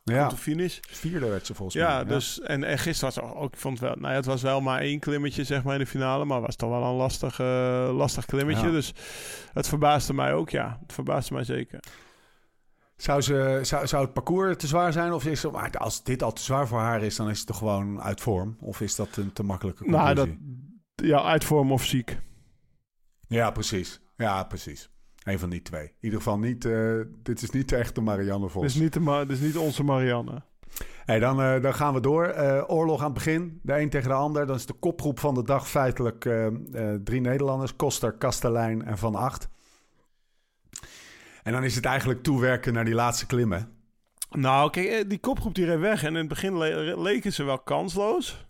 Ja. 0.03 0.27
De 0.27 0.37
finish. 0.37 0.79
Vierde 0.81 1.29
werd 1.29 1.45
ze 1.45 1.53
volgens 1.53 1.77
ja, 1.77 1.89
mij. 1.89 1.97
Ja, 1.97 2.03
dus 2.03 2.41
en, 2.41 2.63
en 2.63 2.77
gisteren 2.77 3.13
was 3.13 3.33
ook, 3.33 3.53
ik 3.53 3.59
vond 3.59 3.79
wel, 3.79 3.95
nou 3.95 4.09
ja, 4.09 4.15
het 4.15 4.25
was 4.25 4.41
wel 4.41 4.61
maar 4.61 4.79
één 4.79 4.99
klimmetje 4.99 5.43
zeg 5.43 5.63
maar 5.63 5.73
in 5.73 5.79
de 5.79 5.85
finale, 5.85 6.25
maar 6.25 6.41
was 6.41 6.55
toch 6.55 6.69
wel 6.69 6.83
een 6.83 6.95
lastig, 6.95 7.39
uh, 7.39 7.89
lastig 7.93 8.25
klimmetje. 8.25 8.65
Ja. 8.65 8.71
Dus 8.71 8.93
het 9.53 9.67
verbaasde 9.67 10.13
mij 10.13 10.33
ook, 10.33 10.49
ja. 10.49 10.77
Het 10.81 10.93
verbaasde 10.93 11.33
mij 11.33 11.43
zeker. 11.43 11.79
Zou, 12.95 13.21
ze, 13.21 13.59
zou, 13.61 13.87
zou 13.87 14.03
het 14.03 14.13
parcours 14.13 14.57
te 14.57 14.67
zwaar 14.67 14.91
zijn? 14.91 15.13
Of 15.13 15.25
is 15.25 15.43
het, 15.43 15.77
als 15.77 16.03
dit 16.03 16.23
al 16.23 16.33
te 16.33 16.41
zwaar 16.41 16.67
voor 16.67 16.79
haar 16.79 17.03
is, 17.03 17.15
dan 17.15 17.29
is 17.29 17.37
het 17.37 17.47
toch 17.47 17.57
gewoon 17.57 18.01
uit 18.01 18.21
vorm? 18.21 18.57
Of 18.59 18.81
is 18.81 18.95
dat 18.95 19.17
een 19.17 19.33
te 19.33 19.43
makkelijke 19.43 19.83
conclusie? 19.83 20.13
Nou, 20.15 20.27
dat, 20.95 21.07
ja, 21.07 21.23
uit 21.23 21.43
vorm 21.43 21.71
of 21.71 21.85
ziek. 21.85 22.19
Ja, 23.27 23.51
precies. 23.51 24.01
Ja, 24.15 24.43
precies. 24.43 24.92
Een 25.23 25.39
van 25.39 25.49
die 25.49 25.61
twee. 25.61 25.83
In 25.83 25.93
ieder 25.99 26.17
geval 26.17 26.39
niet, 26.39 26.65
uh, 26.65 27.01
dit 27.23 27.41
is 27.41 27.49
niet 27.49 27.69
de 27.69 27.75
echte 27.75 28.01
Marianne 28.01 28.49
Vos. 28.49 28.61
Dit 28.61 28.71
is 28.71 28.77
niet, 28.77 28.93
de 28.93 28.99
Ma 28.99 29.25
dit 29.25 29.37
is 29.37 29.43
niet 29.43 29.57
onze 29.57 29.83
Marianne. 29.83 30.41
Hey, 31.05 31.19
dan, 31.19 31.39
uh, 31.39 31.61
dan 31.61 31.73
gaan 31.73 31.93
we 31.93 31.99
door. 31.99 32.33
Uh, 32.37 32.63
oorlog 32.67 32.99
aan 32.99 33.05
het 33.05 33.13
begin. 33.13 33.59
De 33.63 33.79
een 33.79 33.89
tegen 33.89 34.09
de 34.09 34.15
ander. 34.15 34.45
Dan 34.45 34.55
is 34.55 34.65
de 34.65 34.73
kopgroep 34.73 35.19
van 35.19 35.33
de 35.33 35.43
dag 35.43 35.69
feitelijk 35.69 36.29
drie 37.03 37.21
Nederlanders. 37.21 37.75
Koster, 37.75 38.13
Kastelein 38.13 38.85
en 38.85 38.97
Van 38.97 39.15
Acht. 39.15 39.49
En 41.43 41.51
dan 41.51 41.63
is 41.63 41.75
het 41.75 41.85
eigenlijk 41.85 42.23
toewerken 42.23 42.73
naar 42.73 42.85
die 42.85 42.93
laatste 42.93 43.25
klimmen. 43.25 43.71
Nou, 44.31 44.69
kijk, 44.69 45.09
die 45.09 45.19
kopgroep 45.19 45.55
die 45.55 45.65
reed 45.65 45.79
weg. 45.79 46.03
En 46.03 46.09
in 46.09 46.15
het 46.15 46.27
begin 46.27 46.57
le 46.57 47.01
leken 47.01 47.33
ze 47.33 47.43
wel 47.43 47.59
kansloos. 47.59 48.45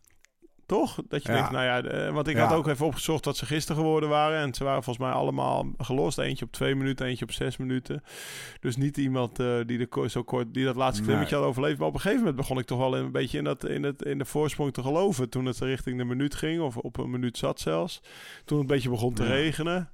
Toch? 0.66 1.00
Dat 1.08 1.24
je 1.24 1.32
ja. 1.32 1.36
denkt, 1.36 1.52
nou 1.52 1.66
ja, 1.66 1.82
de, 1.82 2.12
want 2.12 2.28
ik 2.28 2.36
ja. 2.36 2.46
had 2.46 2.58
ook 2.58 2.68
even 2.68 2.86
opgezocht 2.86 3.26
wat 3.26 3.38
ze 3.38 3.46
gisteren 3.46 3.82
geworden 3.82 4.10
waren. 4.10 4.40
En 4.40 4.54
ze 4.54 4.64
waren 4.64 4.84
volgens 4.84 5.06
mij 5.06 5.16
allemaal 5.16 5.66
gelost. 5.78 6.18
Eentje 6.18 6.46
op 6.46 6.52
twee 6.52 6.76
minuten, 6.76 7.06
eentje 7.06 7.26
op 7.26 7.32
zes 7.32 7.58
minuten. 7.58 8.04
Dus 8.60 8.76
niet 8.76 8.98
iemand 8.98 9.40
uh, 9.40 9.60
die, 9.66 9.78
de, 9.78 10.10
zo 10.10 10.24
kort, 10.24 10.54
die 10.54 10.66
dat 10.66 10.76
laatste 10.76 11.04
klimmetje 11.04 11.36
nee. 11.36 11.40
had 11.40 11.50
overleefd. 11.50 11.78
Maar 11.78 11.88
op 11.88 11.94
een 11.94 12.00
gegeven 12.00 12.20
moment 12.24 12.42
begon 12.42 12.60
ik 12.60 12.66
toch 12.66 12.80
wel 12.80 12.98
een 12.98 13.12
beetje 13.12 13.38
in, 13.38 13.44
dat, 13.44 13.66
in, 13.66 13.84
het, 13.84 14.02
in 14.02 14.18
de 14.18 14.26
voorsprong 14.26 14.74
te 14.74 14.82
geloven. 14.82 15.30
Toen 15.30 15.46
het 15.46 15.60
richting 15.60 15.98
de 15.98 16.06
minuut 16.06 16.36
ging, 16.36 16.62
of 16.62 16.78
op 16.78 16.98
een 16.98 17.10
minuut 17.10 17.38
zat 17.38 17.60
zelfs. 17.60 18.02
Toen 18.46 18.58
het 18.60 18.70
een 18.70 18.76
beetje 18.76 18.90
begon 18.90 19.14
te 19.14 19.24
ja. 19.24 19.30
regenen. 19.30 19.90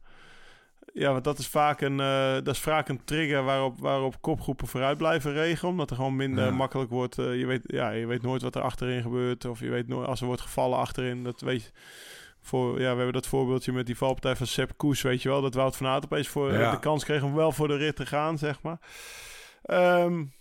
Ja, 0.93 1.12
want 1.12 1.24
dat 1.24 1.39
is 1.39 1.48
vaak 1.48 1.81
een, 1.81 2.00
uh, 2.00 2.34
dat 2.34 2.48
is 2.48 2.60
vaak 2.60 2.89
een 2.89 3.03
trigger 3.03 3.43
waarop, 3.43 3.79
waarop 3.79 4.22
kopgroepen 4.22 4.67
vooruit 4.67 4.98
blijven 4.98 5.34
regelen. 5.34 5.72
Omdat 5.72 5.89
er 5.89 5.96
gewoon 5.96 6.15
minder 6.15 6.46
ja. 6.46 6.51
makkelijk 6.51 6.89
wordt. 6.89 7.17
Uh, 7.17 7.39
je, 7.39 7.46
weet, 7.46 7.62
ja, 7.63 7.89
je 7.89 8.05
weet 8.05 8.22
nooit 8.22 8.41
wat 8.41 8.55
er 8.55 8.62
achterin 8.62 9.01
gebeurt. 9.01 9.46
Of 9.46 9.60
je 9.60 9.69
weet 9.69 9.88
nooit 9.88 10.08
als 10.08 10.19
er 10.19 10.25
wordt 10.25 10.41
gevallen 10.41 10.77
achterin. 10.77 11.24
Dat 11.24 11.41
weet 11.41 11.63
je. 11.63 11.69
Voor, 12.41 12.79
ja, 12.79 12.89
we 12.91 12.96
hebben 12.96 13.13
dat 13.13 13.27
voorbeeldje 13.27 13.72
met 13.72 13.86
die 13.86 13.98
valpartij 13.98 14.36
van 14.36 14.48
Sepp 14.48 14.72
Koes, 14.77 15.01
weet 15.01 15.22
je 15.22 15.29
wel. 15.29 15.41
Dat 15.41 15.53
Wout 15.53 15.77
van 15.77 15.88
Aert 15.88 16.03
opeens 16.03 16.27
voor 16.27 16.53
ja. 16.53 16.72
de 16.72 16.79
kans 16.79 17.03
kreeg 17.03 17.24
om 17.24 17.34
wel 17.34 17.51
voor 17.51 17.67
de 17.67 17.75
rit 17.75 17.96
te 17.96 18.05
gaan, 18.05 18.38
zeg 18.38 18.62
maar. 18.62 18.79
Um, 19.65 20.34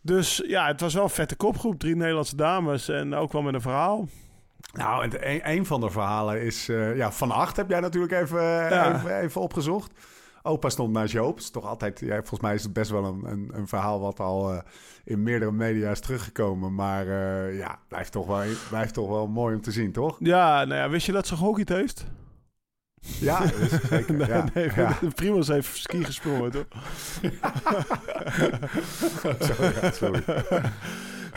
dus 0.00 0.42
ja, 0.46 0.66
het 0.66 0.80
was 0.80 0.94
wel 0.94 1.02
een 1.02 1.10
vette 1.10 1.36
kopgroep. 1.36 1.78
Drie 1.78 1.96
Nederlandse 1.96 2.36
dames 2.36 2.88
en 2.88 3.14
ook 3.14 3.32
wel 3.32 3.42
met 3.42 3.54
een 3.54 3.60
verhaal. 3.60 4.08
Nou, 4.74 5.02
en 5.02 5.30
een, 5.30 5.50
een, 5.50 5.66
van 5.66 5.80
de 5.80 5.90
verhalen 5.90 6.42
is... 6.42 6.68
Uh, 6.68 6.96
ja, 6.96 7.12
Van 7.12 7.30
Acht 7.30 7.56
heb 7.56 7.68
jij 7.68 7.80
natuurlijk 7.80 8.12
even, 8.12 8.42
ja. 8.42 8.94
even, 8.94 9.20
even, 9.20 9.40
opgezocht. 9.40 9.92
Opa 10.42 10.68
stond 10.68 10.92
naast 10.92 11.12
Joop. 11.12 11.38
is 11.38 11.50
toch 11.50 11.66
altijd, 11.66 12.00
ja, 12.00 12.16
volgens 12.16 12.40
mij 12.40 12.54
is 12.54 12.62
het 12.62 12.72
best 12.72 12.90
wel 12.90 13.04
een, 13.04 13.24
een, 13.24 13.50
een 13.52 13.68
verhaal 13.68 14.00
wat 14.00 14.20
al 14.20 14.52
uh, 14.52 14.58
in 15.04 15.22
meerdere 15.22 15.52
media 15.52 15.90
is 15.90 16.00
teruggekomen. 16.00 16.74
Maar 16.74 17.06
uh, 17.06 17.58
ja, 17.58 17.78
blijft 17.88 18.12
toch, 18.12 18.26
wel, 18.26 18.42
blijft 18.68 18.94
toch 18.94 19.08
wel 19.08 19.26
mooi 19.26 19.54
om 19.54 19.60
te 19.60 19.70
zien, 19.70 19.92
toch? 19.92 20.16
Ja, 20.18 20.64
nou 20.64 20.80
ja, 20.80 20.88
wist 20.88 21.06
je 21.06 21.12
dat 21.12 21.26
ze 21.26 21.36
gehockeyd 21.36 21.68
heeft? 21.68 22.06
Ja, 23.20 23.46
zeker. 23.90 24.14
nee, 24.14 24.28
ja. 24.28 24.44
nee, 24.54 24.70
ja. 24.74 24.96
Heeft 25.46 25.76
ski 25.76 26.04
gesprongen, 26.04 26.50
toch? 26.50 26.66
sorry, 29.48 29.92
sorry. 29.92 30.22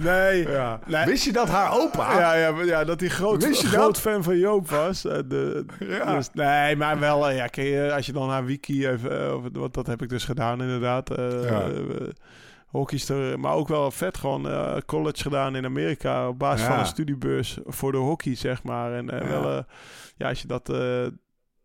Nee, 0.04 0.48
Ja. 0.50 0.80
nee. 0.86 1.06
Wist 1.06 1.24
je 1.24 1.32
dat 1.32 1.50
haar 1.50 1.72
opa? 1.80 2.20
Ja, 2.20 2.34
ja, 2.34 2.62
ja, 2.64 2.84
dat 2.84 3.00
hij 3.00 3.10
groot, 3.10 3.46
groot 3.58 4.00
fan 4.00 4.24
van 4.24 4.38
Joop 4.38 4.70
was. 4.70 5.06
Eh, 5.06 5.18
De, 5.26 5.66
Ja. 5.80 6.16
dus- 6.16 6.30
nee, 6.34 6.76
maar 6.76 7.00
wel, 7.00 7.30
eh, 7.30 7.36
ja, 7.36 7.48
je, 7.64 7.94
als 7.96 8.06
je 8.06 8.12
dan 8.12 8.28
naar 8.28 8.46
Wiki 8.46 8.88
even, 8.88 9.22
eh, 9.22 9.36
want 9.52 9.74
dat 9.74 9.88
heb 9.88 10.02
ik 10.02 10.10
dus 10.10 10.26
gedaan 10.26 10.62
inderdaad. 10.62 11.10
Ja. 11.10 11.16
eh, 11.62 12.08
hockeyster, 12.68 13.40
maar 13.40 13.54
ook 13.54 13.68
wel 13.68 13.92
vet 13.92 14.18
gewoon 14.18 14.48
college 14.86 15.22
gedaan 15.22 15.56
in 15.56 15.66
Amerika 15.66 16.28
op 16.28 16.40
basis 16.40 16.66
van 16.68 16.80
een 16.80 16.86
studiebeurs 16.86 17.58
voor 17.66 17.92
de 17.92 17.98
hockey, 17.98 18.36
zeg 18.36 18.64
maar. 18.64 18.94
En 18.94 19.06
Ja. 19.06 19.28
wel, 19.28 19.64
ja, 20.18 20.30
als 20.30 20.42
je 20.42 20.48
dat... 20.48 20.70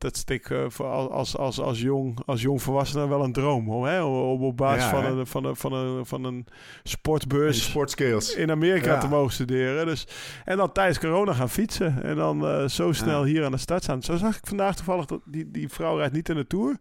dat 0.03 0.17
stik 0.17 0.51
eh, 0.51 0.65
voor 0.69 0.87
als, 0.87 1.37
als, 1.37 1.61
als, 1.61 1.81
jong, 1.81 2.19
als 2.27 2.43
jong 2.43 2.63
volwassene 2.63 3.09
wel 3.09 3.25
een 3.25 3.33
droom. 3.33 3.67
Hoor, 3.69 3.89
hè? 3.89 4.03
Op, 4.03 4.41
op 4.41 4.57
basis 4.57 4.83
Ja, 4.85 4.91
van, 4.91 5.05
een, 5.19 5.27
van, 5.27 5.45
een, 5.45 5.57
van, 5.57 5.73
een, 5.73 6.07
van 6.07 6.25
een 6.25 6.47
sportbeurs 6.83 7.65
sportskills. 7.65 8.35
in 8.35 8.51
Amerika 8.51 8.93
Ja. 8.93 8.99
te 9.01 9.09
mogen 9.09 9.33
studeren. 9.33 9.87
Dus, 9.87 10.07
en 10.45 10.57
dan 10.57 10.73
tijdens 10.73 10.99
corona 10.99 11.33
gaan 11.33 11.49
fietsen. 11.49 12.03
En 12.03 12.17
dan 12.17 12.47
eh, 12.47 12.69
zo 12.69 12.93
snel 12.93 13.25
hier 13.25 13.45
aan 13.45 13.51
de 13.53 13.57
start 13.59 13.83
staan. 13.83 14.03
Zo 14.03 14.17
zag 14.17 14.37
ik 14.37 14.47
vandaag 14.47 14.75
toevallig 14.77 15.05
dat 15.07 15.21
die, 15.25 15.51
die 15.51 15.69
vrouw 15.69 15.97
rijdt 15.97 16.13
niet 16.15 16.29
in 16.29 16.37
de 16.37 16.47
Tour. 16.47 16.77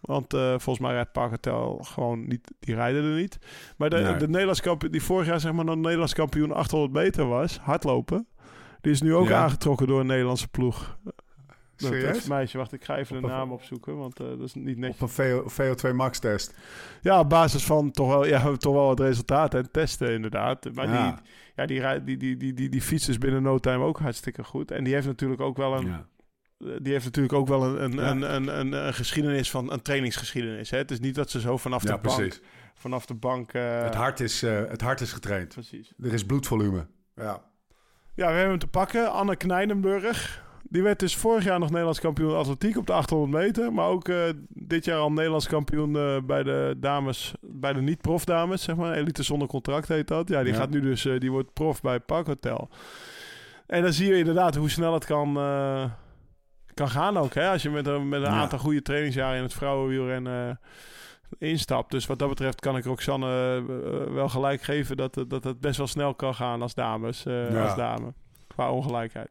Want 0.00 0.34
eh, 0.34 0.48
volgens 0.48 0.78
mij 0.78 0.92
rijdt 0.92 1.12
Parkertel 1.12 1.78
gewoon 1.82 2.26
niet. 2.26 2.52
Die 2.60 2.74
rijden 2.74 3.04
er 3.04 3.16
niet. 3.20 3.38
Maar 3.76 3.90
de, 3.90 3.96
Nee. 3.96 4.16
de 4.16 4.28
Nederlands 4.28 4.60
kampioen, 4.60 4.92
die 4.92 5.02
vorig 5.02 5.26
jaar 5.26 5.40
zeg 5.40 5.52
maar 5.52 5.66
een 5.66 5.80
Nederlands 5.80 6.14
kampioen 6.14 6.52
800 6.52 6.92
meter 6.92 7.26
was, 7.28 7.58
hardlopen. 7.62 8.26
Die 8.80 8.92
is 8.92 9.02
nu 9.02 9.14
ook 9.14 9.30
aangetrokken 9.30 9.86
door 9.86 10.00
een 10.00 10.06
Nederlandse 10.06 10.48
ploeg. 10.48 10.96
Dat, 11.76 11.88
Serieus? 11.90 12.18
dat 12.18 12.26
meisje, 12.28 12.58
wacht, 12.58 12.72
ik 12.72 12.84
ga 12.84 12.96
even 12.96 13.16
Op 13.16 13.22
de 13.22 13.28
een- 13.28 13.34
naam 13.34 13.52
opzoeken, 13.52 13.96
want 13.96 14.20
eh, 14.20 14.26
dat 14.26 14.40
is 14.40 14.54
niet 14.54 14.76
netjes. 14.78 15.02
Op 15.02 15.08
een 15.08 15.08
VO, 15.08 15.48
VO2 15.90 15.94
Max 15.94 16.18
test. 16.18 16.54
Ja, 17.00 17.18
op 17.20 17.28
basis 17.28 17.64
van 17.64 17.90
toch 17.90 18.08
wel, 18.08 18.26
ja, 18.34 18.56
toch 18.56 18.74
wel 18.74 18.86
wat 18.86 19.00
resultaten 19.00 19.58
en 19.58 19.70
testen 19.70 20.10
inderdaad. 20.12 20.74
Maar 20.74 20.88
Ja. 20.88 21.10
die, 21.10 21.22
ja, 21.54 21.66
die, 21.66 21.80
rij- 21.80 22.04
die, 22.04 22.16
die, 22.16 22.36
die, 22.36 22.52
die, 22.54 22.68
die 22.68 22.82
fiets 22.82 23.08
is 23.08 23.18
binnen 23.18 23.42
no 23.42 23.58
time 23.58 23.84
ook 23.84 23.98
hartstikke 23.98 24.44
goed. 24.44 24.70
En 24.70 24.84
die 24.84 24.94
heeft 24.94 25.06
natuurlijk 25.06 25.40
ook 25.40 25.56
wel 25.56 25.76
een, 25.76 25.86
Ja. 25.86 26.06
eh, 26.58 26.66
die 26.82 26.92
heeft 26.92 27.04
natuurlijk 27.04 27.34
ook 27.34 27.48
wel 27.48 27.64
een, 27.64 27.82
een, 27.82 27.92
Ja. 27.92 28.10
een, 28.10 28.34
een, 28.34 28.58
een, 28.60 28.72
een 28.86 28.94
geschiedenis 28.94 29.50
van 29.50 29.72
een 29.72 29.82
trainingsgeschiedenis. 29.82 30.70
Hè? 30.70 30.78
Het 30.78 30.90
is 30.90 31.00
niet 31.00 31.14
dat 31.14 31.30
ze 31.30 31.40
zo 31.40 31.56
vanaf 31.56 31.82
Ja, 31.82 31.94
de 31.94 32.00
bank, 32.00 32.16
precies. 32.16 32.40
vanaf 32.74 33.06
de 33.06 33.14
bank. 33.14 33.52
eh, 33.52 33.82
het, 33.82 33.94
hart 33.94 34.20
is, 34.20 34.42
eh, 34.42 34.58
het 34.68 34.80
hart 34.80 35.00
is 35.00 35.12
getraind. 35.12 35.48
Precies. 35.48 35.92
Er 36.02 36.12
is 36.12 36.24
bloedvolume. 36.24 36.86
Ja. 37.16 37.42
Ja, 38.14 38.26
we 38.26 38.32
hebben 38.32 38.48
hem 38.50 38.58
te 38.58 38.66
pakken. 38.66 39.12
Anne 39.12 39.36
Knijdenburg. 39.36 40.44
Die 40.68 40.82
werd 40.82 40.98
dus 40.98 41.16
vorig 41.16 41.44
jaar 41.44 41.58
nog 41.58 41.68
Nederlands 41.68 42.00
kampioen 42.00 42.36
atletiek 42.36 42.76
op 42.76 42.86
de 42.86 42.92
800 42.92 43.44
meter. 43.44 43.72
Maar 43.72 43.88
ook 43.88 44.08
eh, 44.08 44.22
dit 44.48 44.84
jaar 44.84 44.98
al 44.98 45.12
Nederlands 45.12 45.46
kampioen 45.48 45.96
eh, 45.96 46.16
bij 46.24 46.42
de 46.42 46.74
dames, 46.76 47.34
bij 47.40 47.72
de 47.72 47.80
niet-prof 47.80 48.24
dames, 48.24 48.62
zeg 48.62 48.76
maar. 48.76 48.94
Elite 48.94 49.22
zonder 49.22 49.48
contract 49.48 49.88
heet 49.88 50.08
dat. 50.08 50.28
Ja, 50.28 50.42
die 50.42 50.52
Ja. 50.52 50.58
gaat 50.58 50.70
nu 50.70 50.80
dus, 50.80 51.04
eh, 51.04 51.18
die 51.20 51.30
wordt 51.30 51.52
prof 51.52 51.80
bij 51.80 52.00
Park 52.00 52.26
Hotel. 52.26 52.68
En 53.66 53.82
dan 53.82 53.92
zie 53.92 54.08
je 54.08 54.18
inderdaad 54.18 54.54
hoe 54.54 54.70
snel 54.70 54.94
het 54.94 55.04
kan, 55.04 55.34
kan 56.74 56.88
gaan 56.88 57.16
ook. 57.16 57.34
Hè? 57.34 57.50
Als 57.50 57.62
je 57.62 57.70
met 57.70 57.86
een, 57.86 58.08
met 58.08 58.22
een 58.22 58.32
Ja. 58.32 58.40
aantal 58.40 58.58
goede 58.58 58.82
trainingsjaren 58.82 59.36
in 59.36 59.42
het 59.42 59.54
vrouwenwielrennen 59.54 60.60
instapt. 61.38 61.90
Dus 61.90 62.06
wat 62.06 62.18
dat 62.18 62.28
betreft 62.28 62.60
kan 62.60 62.76
ik 62.76 62.84
Roxanne 62.84 63.62
wel 64.12 64.28
gelijk 64.28 64.62
geven 64.62 64.96
dat, 64.96 65.14
het- 65.14 65.30
dat 65.30 65.44
het 65.44 65.60
best 65.60 65.76
wel 65.78 65.86
snel 65.86 66.14
kan 66.14 66.34
gaan 66.34 66.62
als 66.62 66.74
dames, 66.74 67.22
Ja. 67.22 67.62
als 67.64 67.76
dame. 67.76 68.12
Qua 68.46 68.70
ongelijkheid. 68.70 69.30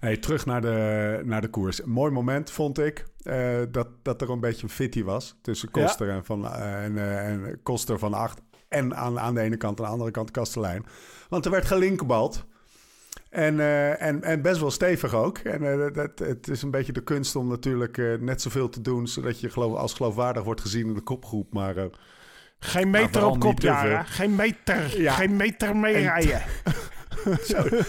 Hey, 0.00 0.16
terug 0.16 0.46
naar 0.46 0.60
de, 0.60 1.20
naar 1.24 1.40
de 1.40 1.48
koers. 1.48 1.82
Mooi 1.82 2.12
moment 2.12 2.50
vond 2.50 2.78
ik 2.78 3.04
eh, 3.22 3.58
dat, 3.70 3.88
dat 4.02 4.22
er 4.22 4.30
een 4.30 4.40
beetje 4.40 4.62
een 4.62 4.68
fitty 4.68 5.04
was 5.04 5.38
tussen 5.42 5.68
Ja. 5.72 5.82
Koster 5.82 6.08
en, 6.08 6.24
van, 6.24 6.46
eh, 6.46 6.84
en, 6.84 6.98
eh, 6.98 7.28
en 7.28 7.60
Koster 7.62 7.98
van 7.98 8.14
acht. 8.14 8.40
En 8.68 8.96
aan, 8.96 9.20
aan 9.20 9.34
de 9.34 9.40
ene 9.40 9.56
kant 9.56 9.78
en 9.78 9.84
aan 9.84 9.90
de 9.90 9.96
andere 9.96 10.10
kant 10.10 10.30
Kastelein. 10.30 10.86
Want 11.28 11.44
er 11.44 11.50
werd 11.50 11.64
gelinkerbald. 11.64 12.44
En, 13.30 13.60
en, 13.98 14.22
en 14.22 14.42
best 14.42 14.60
wel 14.60 14.70
stevig 14.70 15.14
ook. 15.14 15.38
En 15.38 15.92
dat, 15.92 16.18
het 16.18 16.48
is 16.48 16.62
een 16.62 16.70
beetje 16.70 16.92
de 16.92 17.02
kunst 17.02 17.36
om 17.36 17.48
natuurlijk 17.48 18.20
net 18.20 18.42
zoveel 18.42 18.68
te 18.68 18.80
doen... 18.80 19.06
zodat 19.06 19.40
je 19.40 19.50
geloof, 19.50 19.76
als 19.76 19.94
geloofwaardig 19.94 20.42
wordt 20.42 20.60
gezien 20.60 20.86
in 20.86 20.94
de 20.94 21.00
kopgroep. 21.00 21.52
Maar 21.52 21.74
Geen 22.58 22.90
meter 22.90 23.10
vooral 23.10 23.30
op 23.30 23.38
kop. 23.38 23.60
Geen 24.04 24.34
meter. 24.34 25.00
Ja. 25.00 25.12
Geen 25.12 25.36
meter 25.36 25.76
meerijden. 27.24 27.84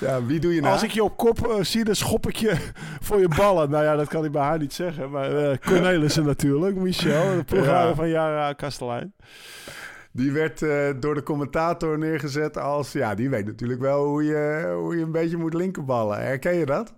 ja, 0.00 0.24
wie 0.24 0.40
doe 0.40 0.54
je 0.54 0.60
nou? 0.60 0.72
Als 0.72 0.82
ik 0.82 0.90
je 0.90 1.02
op 1.04 1.16
kop 1.16 1.46
eh, 1.46 1.64
zie, 1.64 1.84
dan 1.84 1.94
schop 1.94 2.28
ik 2.28 2.36
je 2.36 2.56
voor 3.06 3.18
je 3.20 3.28
ballen. 3.28 3.70
Nou 3.70 3.84
ja, 3.84 3.96
dat 3.96 4.08
kan 4.08 4.24
ik 4.24 4.32
bij 4.32 4.42
haar 4.42 4.58
niet 4.58 4.72
zeggen. 4.72 5.10
Maar 5.10 5.36
eh 5.50 5.58
Cornelissen 5.66 6.24
natuurlijk. 6.34 6.76
Michel, 6.76 7.42
de 7.46 7.56
Ja. 7.56 7.94
van 7.94 8.08
Jara 8.08 8.52
Kastelein. 8.52 9.12
Die 10.12 10.32
werd 10.32 10.62
eh, 10.62 10.88
door 11.00 11.14
de 11.14 11.22
commentator 11.22 11.98
neergezet 11.98 12.58
als... 12.58 12.92
Ja, 12.92 13.14
die 13.14 13.30
weet 13.30 13.46
natuurlijk 13.46 13.80
wel 13.80 14.04
hoe 14.04 14.24
je, 14.24 14.72
hoe 14.76 14.96
je 14.96 15.02
een 15.02 15.12
beetje 15.12 15.36
moet 15.36 15.54
linkerballen. 15.54 16.18
Herken 16.22 16.54
je 16.54 16.66
dat? 16.66 16.94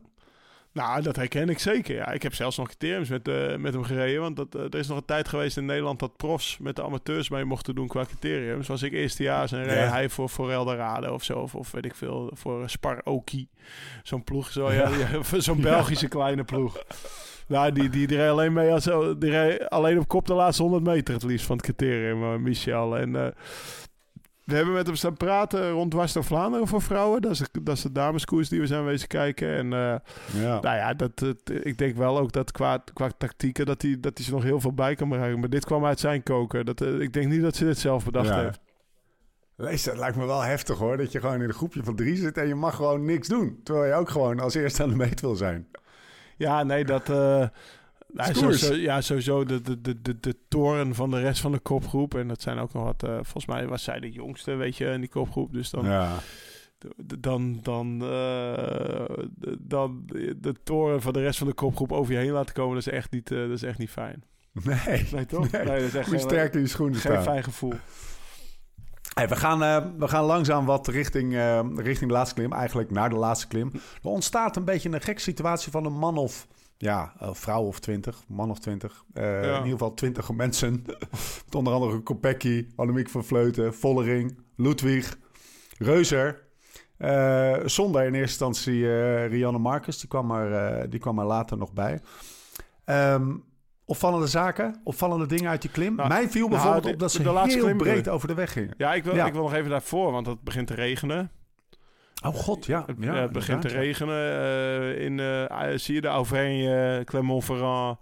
Nou, 0.73 1.03
dat 1.03 1.17
herken 1.17 1.49
ik 1.49 1.59
zeker. 1.59 1.95
Ja, 1.95 2.11
ik 2.11 2.23
heb 2.23 2.35
zelfs 2.35 2.57
nog 2.57 2.67
criteriums 2.67 3.09
met, 3.09 3.29
eh, 3.29 3.57
met 3.57 3.73
hem 3.73 3.83
gereden. 3.83 4.21
Want 4.21 4.37
dat, 4.37 4.55
eh, 4.55 4.61
er 4.63 4.75
is 4.75 4.89
nog 4.89 4.97
een 4.97 5.05
tijd 5.05 5.29
geweest 5.29 5.57
in 5.57 5.65
Nederland 5.65 5.99
dat 5.99 6.17
profs 6.17 6.59
met 6.59 6.77
de 6.77 6.83
amateurs 6.83 7.29
mee 7.29 7.45
mochten 7.45 7.75
doen 7.75 7.89
qua 7.89 8.05
criteriums. 8.05 8.69
Was 8.69 8.83
ik 8.83 8.93
eerstejaars 8.93 9.53
en 9.53 9.65
reed 9.65 9.77
Ja. 9.79 9.89
hij 9.89 10.09
voor, 10.09 10.29
voor 10.29 10.51
Eldorado 10.51 11.13
of 11.15 11.25
zo. 11.25 11.39
Of, 11.39 11.55
of 11.55 11.71
weet 11.71 11.85
ik 11.85 11.95
veel, 11.95 12.31
voor 12.35 12.69
Spar 12.71 13.01
Oki. 13.05 13.49
Zo'n 14.03 14.25
ploeg, 14.25 14.51
zo, 14.51 14.73
ja. 14.73 14.89
ja, 14.89 15.23
zo'n 15.41 15.61
Belgische 15.61 16.09
kleine 16.09 16.45
ploeg. 16.45 16.83
Nou, 17.47 17.73
die, 17.73 17.89
die, 17.89 18.07
die 18.07 18.17
reed 18.17 18.31
alleen 18.31 18.53
mee 18.53 18.73
als, 18.73 18.85
die 19.19 19.31
reed 19.31 19.69
alleen 19.69 19.99
op 19.99 20.09
kop 20.09 20.27
de 20.27 20.35
laatste 20.35 20.63
100 20.63 20.85
meter 20.85 21.15
het 21.15 21.23
liefst 21.23 21.47
van 21.47 21.57
het 21.57 21.65
criterium, 21.65 22.23
eh, 22.23 22.39
Michel. 22.39 22.97
En 22.97 23.17
eh, 23.17 23.27
we 24.51 24.57
hebben 24.57 24.75
met 24.75 24.87
hem 24.87 24.95
staan 24.97 25.17
praten 25.17 25.71
rond 25.71 25.91
Dwars 25.91 26.13
door 26.13 26.25
Vlaanderen 26.25 26.67
voor 26.67 26.83
vrouwen. 26.83 27.23
Dat 27.23 27.31
is, 27.31 27.43
dat 27.63 27.77
is 27.77 27.83
de 27.83 27.93
dameskoers 27.93 28.49
die 28.49 28.61
we 28.61 28.67
zijn 28.67 28.85
wezen 28.85 29.09
kijken. 29.09 29.49
En 29.49 29.73
eh, 29.73 29.95
Ja. 30.43 30.61
nou 30.61 30.77
ja, 30.77 30.95
dat, 30.95 31.25
ik 31.63 31.79
denk 31.79 31.97
wel 31.97 32.19
ook 32.19 32.33
dat 32.33 32.53
qua, 32.53 32.83
qua 32.93 33.09
tactieken 33.19 33.67
dat 33.67 33.83
hij 33.83 33.97
dat 34.01 34.17
hij 34.17 34.27
ze 34.27 34.33
nog 34.33 34.43
heel 34.43 34.61
veel 34.61 34.73
bij 34.75 34.95
kan 34.95 35.09
brengen. 35.09 35.41
Maar 35.41 35.49
dit 35.49 35.65
kwam 35.65 35.85
uit 35.85 36.01
zijn 36.01 36.23
koker. 36.23 36.65
Dat, 36.65 36.81
eh, 36.81 37.01
ik 37.01 37.13
denk 37.13 37.27
niet 37.31 37.43
dat 37.43 37.57
ze 37.57 37.65
dit 37.65 37.79
zelf 37.79 38.05
bedacht 38.05 38.29
Ja. 38.29 38.41
heeft. 38.43 38.61
Lees, 39.57 39.83
dat 39.85 39.97
lijkt 39.97 40.17
me 40.17 40.27
wel 40.27 40.41
heftig 40.43 40.79
hoor. 40.79 40.97
Dat 40.97 41.13
je 41.13 41.21
gewoon 41.21 41.43
in 41.43 41.49
een 41.49 41.55
groepje 41.55 41.85
van 41.85 41.97
drie 41.97 42.17
zit 42.17 42.39
en 42.39 42.49
je 42.49 42.55
mag 42.55 42.75
gewoon 42.77 43.05
niks 43.05 43.29
doen. 43.29 43.61
Terwijl 43.65 43.87
je 43.87 43.95
ook 43.95 44.09
gewoon 44.11 44.41
als 44.41 44.55
eerste 44.55 44.83
aan 44.83 44.89
de 44.89 44.97
meet 44.97 45.21
wil 45.21 45.35
zijn. 45.35 45.67
Ja, 46.37 46.63
nee, 46.63 46.85
dat... 46.85 47.09
eh 47.09 47.47
nou, 48.13 48.35
Stoers. 48.35 48.61
sowieso, 48.61 48.83
ja, 48.83 49.01
sowieso 49.01 49.45
de, 49.45 49.61
de, 49.61 49.81
de, 49.81 50.03
de, 50.03 50.21
de 50.21 50.37
toren 50.49 50.95
van 50.95 51.11
de 51.11 51.21
rest 51.21 51.41
van 51.41 51.53
de 51.53 51.59
kopgroep. 51.59 52.15
En 52.15 52.29
dat 52.29 52.43
zijn 52.43 52.59
ook 52.59 52.73
nog 52.73 52.85
wat... 52.85 53.03
eh, 53.03 53.15
volgens 53.15 53.47
mij 53.47 53.67
was 53.67 53.83
zij 53.83 54.01
de 54.01 54.11
jongste, 54.11 54.55
weet 54.55 54.77
je, 54.77 54.87
in 54.87 55.01
die 55.01 55.09
kopgroep. 55.09 55.53
Dus 55.53 55.71
dan... 55.71 55.85
Ja. 55.85 56.13
Dan, 57.19 57.61
dan, 57.63 58.03
eh, 58.03 59.25
dan 59.59 60.03
de, 60.37 60.55
toren 60.65 61.03
van 61.03 61.13
de 61.13 61.21
rest 61.21 61.39
van 61.39 61.47
de 61.47 61.53
kopgroep 61.53 61.93
over 61.93 62.13
je 62.13 62.19
heen 62.19 62.31
laten 62.31 62.55
komen, 62.55 62.75
dat 62.75 62.87
is 62.87 62.93
echt 62.93 63.11
niet, 63.11 63.31
eh, 63.31 63.39
dat 63.39 63.51
is 63.51 63.63
echt 63.63 63.79
niet 63.79 63.91
fijn. 63.91 64.25
Nee. 64.53 65.09
Nee, 65.13 65.27
toch? 65.27 65.51
Nee. 65.51 65.65
dat 65.65 65.81
is 65.81 65.95
echt 65.95 66.09
geen, 66.09 66.21
sterk 66.21 66.55
in 66.55 66.61
je 66.61 66.67
schoenen 66.67 67.01
geen 67.01 67.13
staan. 67.13 67.23
fijn 67.23 67.45
gevoel. 67.45 67.75
Hey, 69.15 69.29
we, 69.29 69.37
gaan, 69.37 69.59
we 69.99 70.09
gaan 70.09 70.25
langzaam 70.25 70.65
wat 70.65 70.89
richting, 70.89 71.35
richting 71.77 72.11
de 72.11 72.17
laatste 72.17 72.35
klim. 72.35 72.53
Eigenlijk 72.53 72.91
naar 72.91 73.09
de 73.09 73.17
laatste 73.17 73.47
klim. 73.47 73.71
Er 73.75 74.09
ontstaat 74.09 74.57
een 74.57 74.65
beetje 74.65 74.91
een 74.91 75.01
gekke 75.01 75.21
situatie 75.21 75.71
van 75.73 75.85
een 75.85 75.99
man 75.99 76.17
of... 76.17 76.47
Ja, 76.83 77.13
een 77.19 77.35
vrouw 77.35 77.63
of 77.63 77.81
twintig, 77.81 78.23
man 78.29 78.51
of 78.51 78.59
twintig. 78.59 79.05
Eh, 79.13 79.43
In 79.43 79.55
ieder 79.57 79.71
geval 79.71 79.95
twintig 79.95 80.33
mensen. 80.33 80.85
Met 81.45 81.55
onder 81.55 81.73
andere 81.73 81.99
Kopecky, 82.01 82.67
Annemiek 82.77 83.09
van 83.09 83.25
Vleuten, 83.25 83.75
Vollering, 83.75 84.39
Ludwig, 84.57 85.17
Reuzer. 85.79 86.43
Eh, 86.97 87.57
zonder 87.65 88.01
in 88.07 88.15
eerste 88.15 88.45
instantie 88.45 88.85
eh, 88.85 89.27
Rianne 89.29 89.59
Marcus. 89.59 89.99
Die 89.99 90.09
kwam, 90.09 90.31
er, 90.31 90.53
eh, 90.81 90.91
die 90.91 91.01
kwam 91.01 91.19
er 91.19 91.25
later 91.25 91.57
nog 91.57 91.73
bij. 91.73 92.01
Ehm, 92.85 93.37
opvallende 93.85 94.27
zaken, 94.27 94.81
opvallende 94.85 95.27
dingen 95.27 95.51
uit 95.51 95.63
die 95.63 95.71
klim. 95.71 95.95
Nou, 95.95 96.09
Mij 96.09 96.29
viel 96.29 96.41
nou, 96.49 96.51
bijvoorbeeld 96.51 96.85
de- 96.85 96.93
op 96.93 96.99
dat 96.99 97.13
ze 97.13 97.23
de 97.23 97.31
laatste 97.31 97.55
heel 97.59 97.65
klim 97.65 97.77
breed 97.79 98.09
over 98.09 98.29
de 98.29 98.35
weg 98.35 98.53
gingen. 98.53 98.75
Ja, 98.77 98.95
ik 98.95 99.05
wil, 99.05 99.15
Ja. 99.15 99.27
ik 99.27 99.33
wil 99.33 99.43
nog 99.43 99.55
even 99.55 99.71
daarvoor, 99.71 100.13
want 100.13 100.27
het 100.27 100.43
begint 100.43 100.67
te 100.67 100.75
regenen. 100.75 101.31
Oh 102.25 102.35
god, 102.35 102.67
ja. 102.67 102.83
Het, 102.87 102.97
ja 103.01 103.15
eh, 103.15 103.21
het 103.21 103.33
begint 103.33 103.63
te 103.63 103.69
regenen. 103.69 104.15
eh, 104.17 105.05
in, 105.05 105.21
eh, 105.21 105.69
zie 105.79 105.95
je 105.95 106.01
de 106.01 106.09
Auvergne, 106.09 107.03
Clermont-Ferrand. 107.05 107.99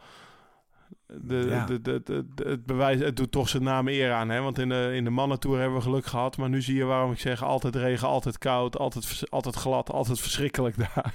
De, 1.06 1.46
Ja. 1.48 1.66
de, 1.66 1.80
de, 2.02 2.24
het, 2.44 2.66
bewijs, 2.66 3.00
het 3.00 3.16
doet 3.16 3.32
toch 3.32 3.48
zijn 3.48 3.62
naam 3.62 3.88
eer 3.88 4.12
aan. 4.12 4.28
Hè? 4.28 4.40
Want 4.40 4.58
in 4.58 4.68
de, 4.68 4.90
in 4.94 5.04
de 5.04 5.10
mannentour 5.10 5.58
hebben 5.58 5.76
we 5.78 5.82
geluk 5.84 6.06
gehad. 6.06 6.36
Maar 6.36 6.48
nu 6.48 6.62
zie 6.62 6.74
je 6.76 6.84
waarom 6.84 7.12
ik 7.12 7.18
zeg 7.20 7.42
altijd 7.44 7.74
regen, 7.76 8.08
altijd 8.08 8.38
koud, 8.38 8.78
altijd, 8.78 9.22
altijd 9.28 9.54
glad, 9.54 9.90
altijd 9.92 10.20
verschrikkelijk 10.20 10.76
daar. 10.94 11.14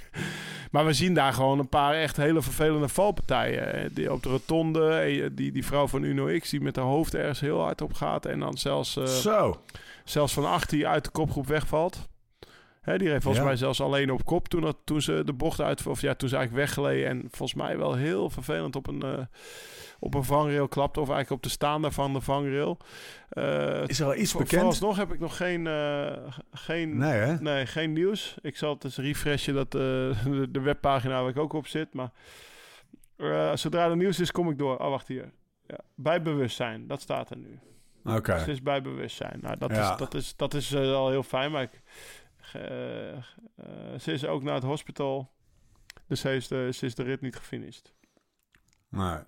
Maar 0.70 0.86
we 0.86 0.92
zien 0.92 1.14
daar 1.14 1.32
gewoon 1.32 1.58
een 1.58 1.68
paar 1.68 1.94
echt 1.94 2.16
hele 2.16 2.42
vervelende 2.42 2.88
valpartijen. 2.88 3.94
Die 3.94 4.12
op 4.12 4.22
de 4.22 4.28
rotonde, 4.28 4.88
eh, 4.94 5.30
die, 5.32 5.52
die 5.52 5.66
vrouw 5.66 5.86
van 5.86 6.02
Uno 6.02 6.38
X 6.38 6.50
die 6.50 6.60
met 6.60 6.76
haar 6.76 6.84
hoofd 6.84 7.14
ergens 7.14 7.40
heel 7.40 7.60
hard 7.60 7.80
op 7.80 7.92
gaat. 7.92 8.26
En 8.26 8.38
dan 8.38 8.56
zelfs, 8.58 8.96
uh, 8.96 9.04
Zo. 9.04 9.60
zelfs 10.04 10.32
van 10.32 10.44
acht 10.46 10.70
die 10.70 10.86
uit 10.86 11.04
de 11.04 11.10
kopgroep 11.10 11.46
wegvalt. 11.46 12.08
Die 12.84 13.08
reed 13.08 13.22
volgens 13.22 13.36
Ja. 13.42 13.44
mij 13.44 13.56
zelfs 13.56 13.80
alleen 13.80 14.10
op 14.12 14.24
kop 14.24 14.48
toen, 14.48 14.60
dat, 14.60 14.76
toen 14.84 15.02
ze 15.02 15.22
de 15.24 15.32
bocht 15.32 15.60
uit... 15.60 15.86
Of 15.86 16.00
ja, 16.00 16.14
toen 16.14 16.28
ze 16.28 16.36
eigenlijk 16.36 16.66
weggeleden. 16.66 17.08
En 17.08 17.20
volgens 17.30 17.54
mij 17.54 17.78
wel 17.78 17.94
heel 17.94 18.30
vervelend 18.30 18.76
op 18.76 18.86
een, 18.86 19.02
eh, 19.02 19.18
op 19.98 20.14
een 20.14 20.24
vangrail 20.24 20.68
klapte. 20.68 21.00
Of 21.00 21.08
eigenlijk 21.08 21.36
op 21.36 21.42
de 21.42 21.48
staande 21.48 21.90
van 21.90 22.12
de 22.12 22.20
vangrail. 22.20 22.78
Eh 23.28 23.82
Is 23.86 24.00
er 24.00 24.06
al 24.06 24.14
iets 24.14 24.30
voor- 24.32 24.40
bekend? 24.40 24.60
Vooralsnog 24.60 24.96
heb 24.96 25.12
ik 25.12 25.18
nog 25.18 25.36
geen, 25.36 25.66
eh, 25.66 26.12
geen, 26.52 26.96
Nee, 26.96 27.12
hè? 27.20 27.34
Nee, 27.40 27.66
geen 27.66 27.92
nieuws. 27.92 28.34
Ik 28.40 28.56
zal 28.56 28.74
het 28.74 28.84
eens 28.84 28.96
refreshen, 28.98 29.54
dat, 29.54 29.70
de, 29.72 30.46
de 30.50 30.60
webpagina 30.60 31.20
waar 31.20 31.30
ik 31.30 31.38
ook 31.38 31.52
op 31.52 31.66
zit. 31.66 31.94
Maar 31.94 32.10
zodra 33.54 33.88
er 33.88 33.96
nieuws 33.96 34.20
is, 34.20 34.30
kom 34.32 34.50
ik 34.50 34.58
door. 34.58 34.76
Oh, 34.78 34.88
wacht 34.88 35.08
hier. 35.08 35.32
Ja. 35.66 35.78
Bij 35.94 36.22
bewustzijn, 36.22 36.86
dat 36.86 37.00
staat 37.00 37.30
er 37.30 37.36
nu. 37.36 37.58
Oké. 38.16 38.38
Ze 38.38 38.50
is 38.50 38.62
bij 38.62 38.82
bewustzijn. 38.82 39.38
Nou, 39.40 39.58
dat 39.58 39.70
Ja. 39.70 39.90
is, 39.92 39.96
dat 39.98 40.14
is, 40.14 40.36
dat 40.36 40.54
is 40.54 40.74
al 40.76 41.10
heel 41.10 41.22
fijn. 41.22 41.50
Maar 41.50 41.62
ik, 41.62 41.82
ze 44.00 44.12
is 44.12 44.26
ook 44.26 44.42
naar 44.42 44.54
het 44.54 44.62
hospital. 44.64 45.30
Dus 46.06 46.20
ze 46.20 46.34
is 46.34 46.48
de, 46.48 46.68
ze 46.72 46.86
is 46.86 46.94
de 46.94 47.02
rit 47.02 47.20
niet 47.20 47.36
gefinished. 47.36 47.92
Nee. 48.88 49.18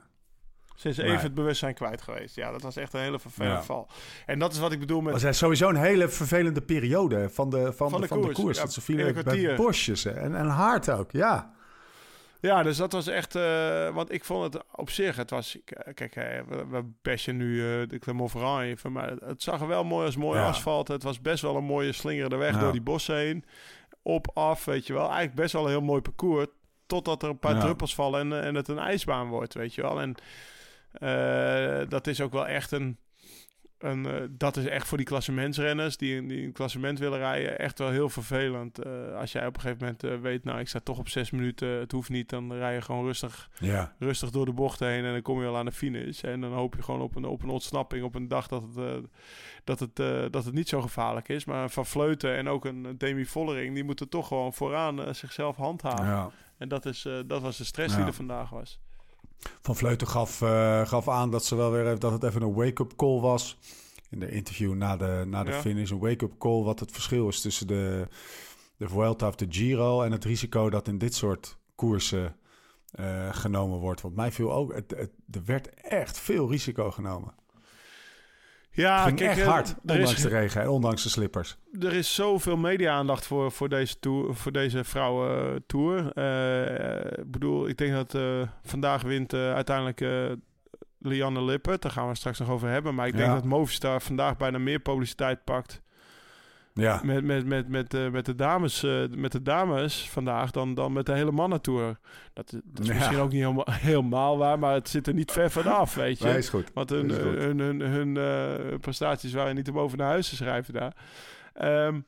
Ze 0.76 0.88
is 0.88 0.96
Nee. 0.96 1.06
even 1.06 1.20
het 1.22 1.34
bewustzijn 1.34 1.74
kwijt 1.74 2.02
geweest. 2.02 2.34
Ja, 2.34 2.50
dat 2.50 2.62
was 2.62 2.76
echt 2.76 2.92
een 2.92 3.00
hele 3.00 3.18
vervelende 3.18 3.56
Ja. 3.56 3.62
val. 3.62 3.88
En 4.26 4.38
dat 4.38 4.52
is 4.52 4.58
wat 4.58 4.72
ik 4.72 4.78
bedoel 4.78 5.00
met... 5.00 5.12
was 5.12 5.22
hij 5.22 5.32
sowieso 5.32 5.68
een 5.68 5.76
hele 5.76 6.08
vervelende 6.08 6.62
periode 6.62 7.30
van 7.30 7.50
de, 7.50 7.72
van 7.72 7.90
Van 7.90 8.00
de, 8.00 8.00
de 8.00 8.06
van 8.08 8.16
de 8.20 8.24
koers. 8.26 8.38
koers. 8.38 8.56
Ja, 8.56 8.62
dat 8.62 8.72
ze 8.72 8.80
vielen 8.80 9.24
bij 9.24 9.54
bosjes 9.56 10.04
en, 10.04 10.34
en 10.36 10.46
hard 10.46 10.90
ook, 10.90 11.10
ja. 11.12 11.54
Ja, 12.40 12.62
dus 12.62 12.76
dat 12.76 12.92
was 12.92 13.06
echt... 13.06 13.34
eh, 13.34 13.88
want 13.94 14.12
ik 14.12 14.24
vond 14.24 14.54
het 14.54 14.62
op 14.74 14.90
zich... 14.90 15.16
Het 15.16 15.30
was... 15.30 15.58
Kijk, 15.94 16.16
eh, 16.16 16.40
we, 16.48 16.66
we 16.66 16.84
bashen 17.02 17.36
nu 17.36 17.60
eh, 17.60 17.88
de 17.88 17.98
Clermont-Ferrand 17.98 18.62
even. 18.62 18.92
Maar 18.92 19.10
het, 19.10 19.42
zag 19.42 19.60
er 19.60 19.66
wel 19.66 19.84
mooi 19.84 20.06
als 20.06 20.16
mooi 20.16 20.38
Ja. 20.38 20.46
asfalt. 20.46 20.88
Het 20.88 21.02
was 21.02 21.20
best 21.20 21.42
wel 21.42 21.56
een 21.56 21.64
mooie 21.64 21.92
slingerende 21.92 22.36
weg 22.36 22.54
Ja. 22.54 22.60
door 22.60 22.72
die 22.72 22.80
bossen 22.80 23.16
heen. 23.16 23.44
Op, 24.02 24.30
af, 24.34 24.64
weet 24.64 24.86
je 24.86 24.92
wel. 24.92 25.04
Eigenlijk 25.06 25.34
best 25.34 25.52
wel 25.52 25.62
een 25.64 25.70
heel 25.70 25.80
mooi 25.80 26.00
parcours. 26.00 26.46
Totdat 26.86 27.22
er 27.22 27.28
een 27.28 27.38
paar 27.38 27.54
Ja. 27.54 27.60
druppels 27.60 27.94
vallen 27.94 28.20
en, 28.32 28.42
en 28.42 28.54
het 28.54 28.68
een 28.68 28.78
ijsbaan 28.78 29.28
wordt, 29.28 29.54
weet 29.54 29.74
je 29.74 29.82
wel. 29.82 30.00
En 30.00 30.14
dat 31.88 32.06
is 32.06 32.20
ook 32.20 32.32
wel 32.32 32.46
echt 32.46 32.72
een... 32.72 32.98
een 33.86 34.06
eh, 34.06 34.22
dat 34.30 34.56
is 34.56 34.64
echt 34.66 34.86
voor 34.86 34.96
die 34.96 35.06
klassementsrenners 35.06 35.96
die, 35.96 36.16
een- 36.16 36.26
die 36.26 36.44
een 36.44 36.52
klassement 36.52 36.98
willen 36.98 37.18
rijden 37.18 37.58
echt 37.58 37.78
wel 37.78 37.90
heel 37.90 38.08
vervelend. 38.08 38.78
Eh, 38.78 38.92
als 39.20 39.32
jij 39.32 39.46
op 39.46 39.54
een 39.54 39.60
gegeven 39.60 39.84
moment 39.84 40.04
eh, 40.04 40.16
weet, 40.20 40.44
nou 40.44 40.58
ik 40.58 40.68
sta 40.68 40.80
toch 40.80 40.98
op 40.98 41.08
zes 41.08 41.30
minuten, 41.30 41.68
het 41.68 41.92
hoeft 41.92 42.10
niet, 42.10 42.28
dan 42.28 42.52
rij 42.52 42.74
je 42.74 42.80
gewoon 42.80 43.04
rustig, 43.04 43.50
Ja. 43.58 43.94
rustig 43.98 44.30
door 44.30 44.44
de 44.44 44.52
bochten 44.52 44.88
heen 44.88 45.04
en 45.04 45.12
dan 45.12 45.22
kom 45.22 45.40
je 45.40 45.46
al 45.46 45.56
aan 45.56 45.64
de 45.64 45.72
finish. 45.72 46.22
En 46.22 46.40
dan 46.40 46.52
hoop 46.52 46.74
je 46.74 46.82
gewoon 46.82 47.00
op 47.00 47.16
een, 47.16 47.24
op 47.24 47.42
een 47.42 47.48
ontsnapping 47.48 48.04
op 48.04 48.14
een 48.14 48.28
dag 48.28 48.46
dat 48.48 48.62
het, 48.74 49.04
dat, 49.64 49.80
het, 49.80 49.96
dat 50.32 50.44
het 50.44 50.54
niet 50.54 50.68
zo 50.68 50.80
gevaarlijk 50.80 51.28
is. 51.28 51.44
Maar 51.44 51.70
Van 51.70 51.86
Vleuten 51.86 52.36
en 52.36 52.48
ook 52.48 52.64
een 52.64 52.94
Demi 52.98 53.24
Vollering, 53.24 53.74
die 53.74 53.84
moeten 53.84 54.08
toch 54.08 54.28
gewoon 54.28 54.52
vooraan 54.52 55.14
zichzelf 55.14 55.56
handhaven. 55.56 56.04
ja. 56.06 56.30
En 56.58 56.68
dat, 56.68 56.86
is, 56.86 57.08
dat 57.26 57.42
was 57.42 57.56
de 57.56 57.64
stress 57.64 57.92
Ja. 57.94 57.98
die 57.98 58.06
er 58.08 58.14
vandaag 58.14 58.50
was. 58.50 58.80
Van 59.62 59.76
Vleuten 59.76 60.08
gaf, 60.08 60.42
eh, 60.42 60.86
gaf 60.86 61.08
aan 61.08 61.30
dat, 61.30 61.44
ze 61.44 61.56
wel 61.56 61.70
weer, 61.70 61.98
dat 61.98 62.12
het 62.12 62.22
even 62.22 62.42
een 62.42 62.54
wake-up 62.54 62.96
call 62.96 63.20
was. 63.20 63.58
In 64.10 64.20
de 64.20 64.30
interview 64.30 64.74
na 64.74 64.96
de, 64.96 65.24
na 65.26 65.44
de 65.44 65.50
Ja. 65.50 65.60
finish. 65.60 65.90
Een 65.90 65.98
wake-up 65.98 66.38
call 66.38 66.62
wat 66.62 66.80
het 66.80 66.90
verschil 66.92 67.28
is 67.28 67.40
tussen 67.40 67.66
de, 67.66 68.08
de 68.76 68.88
Vuelta 68.88 69.28
of 69.28 69.34
de 69.34 69.46
Giro... 69.48 70.02
en 70.02 70.12
het 70.12 70.24
risico 70.24 70.70
dat 70.70 70.88
in 70.88 70.98
dit 70.98 71.14
soort 71.14 71.58
koersen 71.74 72.36
eh, 72.90 73.34
genomen 73.34 73.78
wordt. 73.78 74.00
Want 74.00 74.14
mij 74.14 74.32
viel 74.32 74.52
ook... 74.52 74.74
Het, 74.74 74.90
het, 74.96 75.10
er 75.30 75.44
werd 75.44 75.74
echt 75.74 76.18
veel 76.18 76.50
risico 76.50 76.90
genomen. 76.90 77.34
Ja, 78.76 78.94
het 78.96 79.04
ging 79.06 79.18
kijk, 79.18 79.30
echt 79.30 79.40
eh, 79.40 79.46
hard, 79.46 79.74
ondanks 79.86 80.12
is, 80.14 80.22
de 80.22 80.28
regen 80.28 80.60
en 80.62 80.68
ondanks 80.68 81.02
de 81.02 81.08
slippers. 81.08 81.56
er 81.80 81.92
is 81.92 82.14
zoveel 82.14 82.56
media-aandacht 82.56 83.26
voor, 83.26 83.52
voor 83.52 83.68
deze, 83.68 83.98
tour, 83.98 84.34
voor 84.34 84.52
deze 84.52 84.84
vrouwen-tour. 84.84 86.12
Eh, 86.12 87.18
ik 87.18 87.30
bedoel, 87.30 87.68
ik 87.68 87.76
denk 87.76 87.92
dat 87.92 88.14
eh, 88.14 88.22
vandaag 88.62 89.02
wint 89.02 89.34
uiteindelijk 89.34 90.00
Lianne 90.98 91.42
Lippert. 91.42 91.82
Daar 91.82 91.92
gaan 91.92 92.08
we 92.08 92.14
straks 92.14 92.38
nog 92.38 92.50
over 92.50 92.68
hebben. 92.68 92.94
Maar 92.94 93.06
ik 93.06 93.16
denk 93.16 93.28
Ja. 93.28 93.34
dat 93.34 93.44
Movistar 93.44 94.00
vandaag 94.00 94.36
bijna 94.36 94.58
meer 94.58 94.78
publiciteit 94.78 95.44
pakt 95.44 95.82
Ja, 96.78 97.00
met, 97.04 97.24
met, 97.24 97.46
met, 97.46 97.68
met, 97.68 97.94
eh, 97.94 98.08
met, 98.10 98.24
de, 98.24 98.34
dames, 98.34 98.82
eh, 98.82 99.04
met 99.08 99.32
de 99.32 99.42
dames 99.42 100.08
vandaag 100.10 100.50
dan, 100.50 100.74
dan 100.74 100.92
met 100.92 101.06
de 101.06 101.12
hele 101.12 101.32
mannentour. 101.32 101.98
Dat, 102.32 102.50
dat 102.64 102.80
is 102.80 102.86
Ja. 102.88 102.94
misschien 102.94 103.18
ook 103.18 103.30
niet 103.32 103.40
helemaal, 103.40 103.66
helemaal 103.90 104.38
waar, 104.38 104.58
maar 104.58 104.74
het 104.74 104.88
zit 104.88 105.06
er 105.06 105.14
niet 105.14 105.32
ver 105.32 105.50
vanaf, 105.50 105.94
weet 105.94 106.18
je. 106.18 106.24
nee, 106.24 106.36
is 106.36 106.48
goed. 106.48 106.70
Want 106.74 106.90
hun, 106.90 107.10
goed. 107.10 107.20
hun, 107.20 107.58
hun, 107.58 107.80
hun 107.80 108.16
eh, 108.16 108.78
prestaties 108.78 109.32
waren 109.32 109.54
niet 109.54 109.68
om 109.70 109.78
over 109.78 109.98
naar 109.98 110.06
huis 110.08 110.28
te 110.28 110.36
schrijven 110.36 110.74
daar. 110.74 110.96
Ehm, 111.54 112.00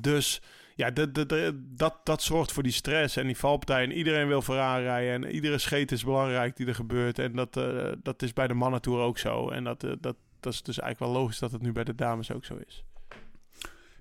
dus 0.00 0.42
ja, 0.74 0.90
de, 0.90 1.10
de, 1.12 1.26
de- 1.26 1.62
dat, 1.74 1.94
dat 2.04 2.22
zorgt 2.22 2.52
voor 2.52 2.62
die 2.62 2.72
stress 2.72 3.16
en 3.16 3.26
die 3.26 3.36
valpartij. 3.36 3.82
En 3.84 3.92
iedereen 3.92 4.28
wil 4.28 4.42
vooraan 4.42 4.80
rijden. 4.80 5.12
En 5.24 5.34
iedere 5.34 5.58
scheet 5.58 5.92
is 5.92 6.04
belangrijk 6.04 6.56
die 6.56 6.66
er 6.66 6.74
gebeurt. 6.74 7.18
En 7.18 7.32
dat, 7.32 7.60
dat 8.02 8.22
is 8.22 8.32
bij 8.32 8.46
de 8.46 8.54
mannentour 8.54 9.00
ook 9.00 9.18
zo. 9.18 9.48
En 9.48 9.64
dat, 9.64 9.80
dat, 9.80 10.16
dat 10.40 10.52
is 10.52 10.62
dus 10.62 10.78
eigenlijk 10.78 11.12
wel 11.12 11.22
logisch 11.22 11.38
dat 11.38 11.52
het 11.52 11.62
nu 11.62 11.72
bij 11.72 11.84
de 11.84 11.94
dames 11.94 12.32
ook 12.32 12.44
zo 12.44 12.58
is. 12.66 12.84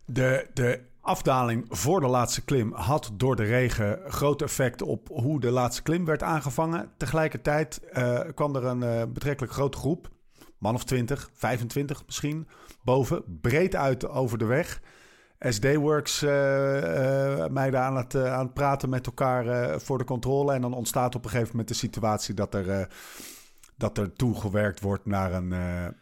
De, 0.09 0.47
de 0.53 0.79
afdaling 1.01 1.65
voor 1.69 1.99
de 1.99 2.07
laatste 2.07 2.43
klim 2.43 2.73
had 2.73 3.11
door 3.13 3.35
de 3.35 3.43
regen 3.43 3.99
groot 4.07 4.41
effect 4.41 4.81
op 4.81 5.07
hoe 5.07 5.39
de 5.39 5.51
laatste 5.51 5.81
klim 5.81 6.05
werd 6.05 6.23
aangevangen. 6.23 6.91
Tegelijkertijd 6.97 7.79
eh, 7.91 8.19
kwam 8.33 8.55
er 8.55 8.65
een 8.65 8.83
eh, 8.83 9.03
betrekkelijk 9.13 9.53
grote 9.53 9.77
groep, 9.77 10.09
man 10.57 10.73
of 10.73 10.83
20, 10.83 11.29
25 11.33 12.05
misschien, 12.05 12.47
boven, 12.83 13.23
breed 13.41 13.75
uit 13.75 14.07
over 14.07 14.37
de 14.37 14.45
weg. 14.45 14.81
SD-Works 15.39 16.21
eh, 16.21 17.43
eh, 17.43 17.51
meiden 17.51 17.79
aan 17.79 17.95
het, 17.95 18.15
aan 18.15 18.53
praten 18.53 18.89
met 18.89 19.05
elkaar 19.05 19.79
voor 19.81 19.97
de 19.97 20.03
controle. 20.03 20.53
En 20.53 20.61
dan 20.61 20.73
ontstaat 20.73 21.15
op 21.15 21.23
een 21.23 21.29
gegeven 21.29 21.51
moment 21.51 21.67
de 21.67 21.73
situatie 21.73 22.33
dat 22.33 22.53
er, 22.53 22.89
dat 23.75 23.97
er 23.97 24.13
toegewerkt 24.13 24.79
wordt 24.79 25.05
naar 25.05 25.33
een, 25.33 25.49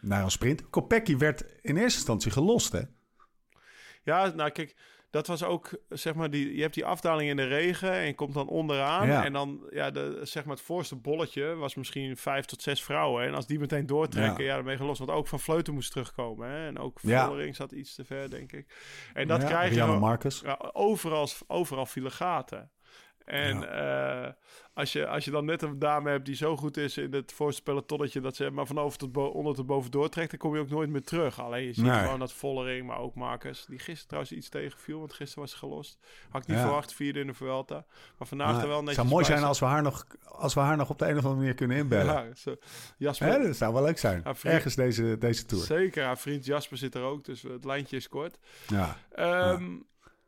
naar 0.00 0.22
een 0.22 0.30
sprint. 0.30 0.70
Kopecky 0.70 1.16
werd 1.16 1.44
in 1.62 1.76
eerste 1.76 1.98
instantie 1.98 2.30
gelost, 2.30 2.72
hè? 2.72 2.80
Ja, 4.06 4.26
nou 4.34 4.50
kijk, 4.50 4.74
dat 5.10 5.26
was 5.26 5.44
ook, 5.44 5.70
zeg 5.88 6.14
maar, 6.14 6.30
die, 6.30 6.54
je 6.54 6.62
hebt 6.62 6.74
die 6.74 6.84
afdaling 6.84 7.30
in 7.30 7.36
de 7.36 7.44
regen 7.46 7.92
en 7.92 8.06
je 8.06 8.14
komt 8.14 8.34
dan 8.34 8.48
onderaan. 8.48 9.06
Ja. 9.06 9.24
En 9.24 9.32
dan, 9.32 9.66
ja, 9.70 9.90
de, 9.90 10.20
zeg 10.22 10.44
maar, 10.44 10.54
het 10.56 10.64
voorste 10.64 10.96
bolletje 10.96 11.54
was 11.54 11.74
misschien 11.74 12.16
vijf 12.16 12.44
tot 12.44 12.62
zes 12.62 12.82
vrouwen. 12.84 13.24
En 13.26 13.34
als 13.34 13.46
die 13.46 13.58
meteen 13.58 13.86
doortrekken, 13.86 14.44
Ja. 14.44 14.50
ja, 14.50 14.54
dan 14.54 14.64
ben 14.64 14.72
je 14.72 14.78
gelost. 14.78 14.98
Want 14.98 15.10
ook 15.10 15.28
Van 15.28 15.40
Vleuten 15.40 15.74
moest 15.74 15.90
terugkomen. 15.90 16.48
Hè? 16.50 16.66
En 16.66 16.78
ook 16.78 16.98
Ja. 17.02 17.26
Vollering 17.26 17.56
zat 17.56 17.72
iets 17.72 17.94
te 17.94 18.04
ver, 18.04 18.30
denk 18.30 18.52
ik. 18.52 18.74
En 19.14 19.28
dat 19.28 19.40
Ja, 19.42 19.46
krijg 19.48 19.74
je 19.74 19.84
Marcus. 19.84 20.40
ja, 20.40 20.70
overal, 20.72 21.28
overal 21.46 21.86
vielen 21.86 22.12
gaten. 22.12 22.70
En 23.26 23.72
eh, 23.72 24.32
als, 24.74 24.92
je, 24.92 25.06
als 25.06 25.24
je 25.24 25.30
dan 25.30 25.44
net 25.44 25.62
een 25.62 25.78
dame 25.78 26.10
hebt 26.10 26.26
die 26.26 26.34
zo 26.34 26.56
goed 26.56 26.76
is 26.76 26.96
in 26.96 27.12
het 27.14 27.32
voorste 27.32 27.62
pelotonnetje... 27.62 28.20
dat 28.20 28.36
ze 28.36 28.50
maar 28.50 28.66
van 28.66 28.78
over 28.78 28.98
tot 28.98 29.16
onder 29.16 29.54
tot 29.54 29.66
boven 29.66 29.90
doortrekt... 29.90 30.30
dan 30.30 30.38
kom 30.38 30.54
je 30.54 30.60
ook 30.60 30.68
nooit 30.68 30.90
meer 30.90 31.02
terug. 31.02 31.40
Alleen 31.40 31.64
je 31.64 31.72
ziet 31.72 31.84
Nee. 31.84 32.02
gewoon 32.02 32.18
dat 32.18 32.32
Vollering, 32.32 32.86
maar 32.86 32.98
ook 32.98 33.14
Marcus... 33.14 33.64
die 33.68 33.78
gisteren 33.78 34.06
trouwens 34.06 34.32
iets 34.32 34.48
tegenviel, 34.48 34.98
want 34.98 35.12
gisteren 35.12 35.42
was 35.42 35.50
ze 35.50 35.56
gelost. 35.58 35.98
Had 36.30 36.42
ik 36.42 36.48
niet 36.48 36.56
Ja. 36.56 36.62
verwacht, 36.62 36.94
vierde 36.94 37.20
in 37.20 37.26
de 37.26 37.34
Vuelta. 37.34 37.84
Maar 38.18 38.28
vandaag 38.28 38.52
Maar 38.52 38.62
er 38.62 38.68
wel 38.68 38.76
het 38.76 38.84
netjes 38.86 38.96
zou 39.04 39.08
mooi 39.08 39.24
zijn 39.24 39.44
als 39.44 39.58
we, 39.58 39.64
haar 39.66 39.82
nog, 39.82 40.06
als 40.24 40.54
we 40.54 40.60
haar 40.60 40.76
nog 40.76 40.90
op 40.90 40.98
de 40.98 41.04
een 41.04 41.10
of 41.16 41.16
andere 41.22 41.36
manier 41.36 41.54
kunnen 41.54 41.76
inbellen. 41.76 42.34
Ja. 42.44 42.54
Jasper, 42.98 43.28
Hè, 43.28 43.42
dat 43.46 43.56
zou 43.56 43.72
wel 43.72 43.82
leuk 43.82 43.98
zijn. 43.98 44.20
Ja, 44.24 44.34
vriend. 44.34 44.54
Ergens 44.54 44.74
deze, 44.74 45.18
deze 45.18 45.44
tour. 45.46 45.64
zeker. 45.64 46.04
Haar 46.04 46.18
vriend 46.18 46.44
Jasper 46.44 46.76
zit 46.78 46.94
er 46.94 47.02
ook, 47.02 47.24
dus 47.24 47.42
het 47.42 47.64
lijntje 47.64 47.96
is 47.96 48.08
kort. 48.08 48.38
Ja. 48.66 48.96
Ehm, 49.14 49.64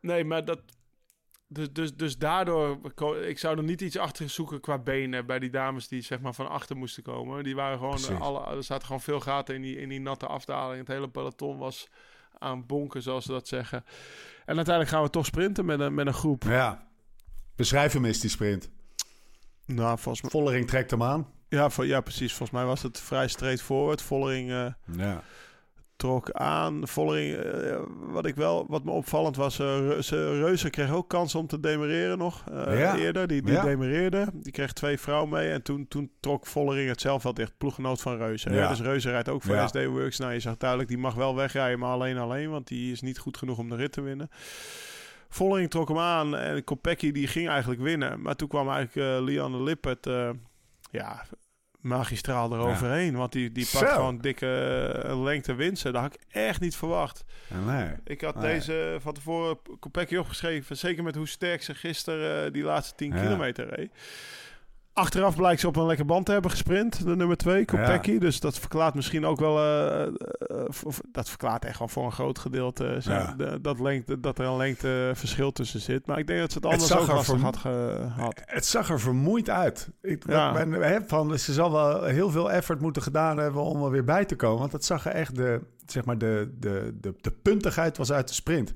Nee, 0.01 0.25
maar 0.25 0.45
dat. 0.45 0.61
Dus, 1.51 1.73
dus, 1.73 1.95
dus 1.97 2.19
daardoor, 2.19 2.79
ik 3.27 3.39
zou 3.39 3.57
er 3.57 3.63
niet 3.63 3.81
iets 3.81 3.97
achter 3.99 4.29
zoeken 4.29 4.61
qua 4.61 4.79
benen 4.79 5.27
bij 5.27 5.39
die 5.39 5.51
dames 5.51 5.89
die 5.89 6.03
zeg 6.03 6.21
maar 6.21 6.35
van 6.35 6.49
achter 6.49 6.77
moesten 6.77 7.03
komen. 7.03 7.45
Die 7.45 7.55
waren 7.55 7.79
gewoon, 7.79 7.91
Precies. 7.95 8.21
alle, 8.21 8.47
er 8.57 8.63
zaten 8.63 8.87
gewoon 8.87 9.01
veel 9.01 9.21
gaten 9.21 9.55
in 9.55 9.63
die, 9.63 9.77
in 9.81 9.89
die 9.89 10.01
natte 10.01 10.27
afdaling. 10.27 10.79
Het 10.79 10.89
hele 10.89 11.09
peloton 11.09 11.59
was 11.59 11.89
aan 12.39 12.67
bonken, 12.67 13.03
zoals 13.03 13.25
ze 13.25 13.31
dat 13.31 13.49
zeggen. 13.49 13.85
En 14.45 14.57
uiteindelijk 14.57 14.89
gaan 14.95 15.03
we 15.03 15.11
toch 15.11 15.27
sprinten 15.27 15.65
met 15.65 15.81
een, 15.81 15.95
met 15.95 16.07
een 16.07 16.15
groep. 16.15 16.43
ja. 16.43 16.87
Beschrijf 17.57 17.93
hem 17.93 18.05
eens, 18.05 18.21
die 18.21 18.31
sprint. 18.31 18.71
Nou, 19.67 19.99
volgens 19.99 20.23
mij, 20.23 20.31
Vollering 20.31 20.67
trekt 20.69 20.91
hem 20.91 21.03
aan. 21.03 21.33
ja, 21.49 21.71
voor, 21.71 21.87
ja, 21.87 22.01
precies. 22.01 22.31
Volgens 22.35 22.59
mij 22.59 22.67
was 22.67 22.83
het 22.83 23.01
vrij 23.01 23.29
straightforward. 23.29 24.03
Vollering 24.03 24.51
eh, 24.51 24.73
Ja. 24.97 25.23
Trok 25.99 26.31
aan. 26.33 26.89
Vollering, 26.89 27.35
eh, 27.37 27.77
wat 27.89 28.27
ik 28.27 28.35
wel, 28.35 28.65
wat 28.69 28.85
me 28.85 28.91
opvallend 28.91 29.37
was, 29.37 29.59
eh 29.59 29.79
Re- 29.89 30.03
ze- 30.03 30.39
Reuser 30.41 30.71
kreeg 30.71 30.93
ook 30.93 31.09
kans 31.09 31.35
om 31.35 31.47
te 31.47 31.61
demereren 31.61 32.19
nog 32.19 32.45
eh, 32.51 32.79
Ja. 32.79 32.97
eerder. 32.97 33.27
Die, 33.27 33.43
die 33.43 33.53
Ja. 33.53 33.63
demereerde. 33.63 34.27
Die 34.33 34.53
kreeg 34.53 34.73
twee 34.73 34.99
vrouwen 34.99 35.29
mee 35.31 35.51
en 35.51 35.63
toen, 35.63 35.89
toen 35.89 36.11
trok 36.21 36.47
Vollering 36.47 36.89
het 36.89 37.01
zelf 37.01 37.23
wel 37.23 37.35
dicht. 37.35 37.53
Ploeggenoot 37.59 38.01
van 38.01 38.17
Reuser. 38.17 38.51
hè. 38.51 38.59
Ja. 38.59 38.69
Dus 38.69 38.81
Reuser 38.81 39.11
rijdt 39.13 39.29
ook 39.29 39.43
voor. 39.43 39.57
SD 39.69 39.85
Works. 39.87 40.19
Nou, 40.19 40.33
je 40.33 40.41
zag 40.41 40.57
duidelijk, 40.57 40.89
die 40.89 40.99
mag 40.99 41.15
wel 41.15 41.35
wegrijden, 41.37 41.79
maar 41.79 41.91
alleen 41.93 42.19
alleen, 42.19 42.51
want 42.51 42.67
die 42.69 42.93
is 42.93 43.01
niet 43.01 43.19
goed 43.19 43.37
genoeg 43.37 43.59
om 43.59 43.69
de 43.69 43.77
rit 43.77 43.93
te 43.93 44.01
winnen. 44.01 44.31
Vollering 45.29 45.71
trok 45.71 45.89
hem 45.89 45.99
aan 45.99 46.37
en 46.37 46.65
Kopecky 46.65 47.13
die 47.13 47.27
ging 47.27 47.49
eigenlijk 47.49 47.81
winnen. 47.81 48.23
Maar 48.23 48.37
toen 48.37 48.49
kwam 48.49 48.69
eigenlijk 48.71 49.09
uh, 49.19 49.25
Lianne 49.25 49.63
Lippert... 49.63 50.07
Uh, 50.07 50.31
ja, 50.91 51.25
magistraal 51.89 52.53
eroverheen. 52.53 53.17
Want 53.17 53.33
die, 53.33 53.53
die 53.53 53.69
pakt 53.73 53.93
gewoon 53.93 54.19
dikke 54.19 55.03
uh, 55.07 55.23
lengte 55.23 55.55
winsten. 55.55 55.93
Dat 55.93 56.03
had 56.03 56.15
ik 56.15 56.21
echt 56.29 56.61
niet 56.61 56.77
verwacht. 56.77 57.25
Nee. 57.67 57.89
Ik 58.05 58.21
had 58.21 58.41
deze 58.41 58.97
van 59.01 59.15
tevoren 59.15 59.59
Kopecky 59.81 60.17
opgeschreven. 60.17 60.77
Zeker 60.77 61.03
met 61.03 61.15
hoe 61.15 61.29
sterk 61.29 61.63
ze 61.63 61.75
gisteren 61.75 62.47
uh, 62.47 62.53
die 62.53 62.63
laatste 62.63 62.95
10 62.95 63.13
kilometer 63.13 63.75
reed. 63.75 63.91
Achteraf 64.99 65.37
blijkt 65.37 65.61
ze 65.61 65.67
op 65.67 65.77
een 65.77 65.87
lekker 65.87 66.05
band 66.07 66.27
te 66.27 66.33
hebben 66.33 66.51
gesprint, 66.51 67.05
de 67.05 67.17
nummer 67.17 67.37
2, 67.37 67.65
Kopecky. 67.65 68.11
Ja. 68.11 68.19
Dus 68.19 68.41
dat 68.41 68.59
verklaart 68.59 68.95
misschien 68.95 69.27
ook 69.27 69.41
wel... 69.41 69.59
Uh, 69.59 70.07
uh, 70.51 70.65
dat 71.13 71.29
verklaart 71.29 71.65
echt 71.65 71.79
wel 71.79 71.89
voor 71.89 72.05
een 72.05 72.13
groot 72.13 72.39
gedeelte 72.39 73.01
ja. 73.01 73.35
de, 73.37 73.61
dat, 73.61 73.81
lengte, 73.81 74.21
dat 74.21 74.39
er 74.39 74.47
een 74.47 74.57
lengteverschil 74.57 75.53
tussen 75.53 75.81
zit. 75.81 76.07
Maar 76.07 76.19
ik 76.19 76.27
denk 76.27 76.41
dat 76.41 76.53
ze 76.53 76.59
het 76.59 76.67
anders 76.67 76.89
het 76.89 76.99
ook 76.99 77.07
lastig 77.07 77.41
had 77.41 77.57
gehad. 77.57 78.43
Het 78.45 78.67
zag 78.67 78.91
er 78.91 79.01
vermoeid 79.01 79.51
uit. 79.51 79.91
Ik 80.03 80.25
ja. 80.27 80.53
ben, 80.53 81.05
van, 81.07 81.39
ze 81.39 81.53
zal 81.53 81.73
wel 81.73 82.05
heel 82.05 82.31
veel 82.31 82.51
effort 82.51 82.81
moeten 82.81 83.03
gedaan 83.03 83.39
hebben 83.39 83.63
om 83.63 83.85
er 83.85 83.91
weer 83.91 84.05
bij 84.05 84.25
te 84.25 84.37
komen. 84.37 84.59
Want 84.59 84.73
het 84.73 84.85
zag 84.85 85.07
er 85.07 85.13
echt 85.13 85.37
de, 85.37 85.61
zeg 85.87 86.05
maar 86.05 86.19
de, 86.19 86.55
de, 86.59 86.97
de, 87.01 87.15
de 87.21 87.31
puntigheid 87.31 87.97
was 87.97 88.13
uit 88.13 88.29
de 88.29 88.35
sprint. 88.35 88.73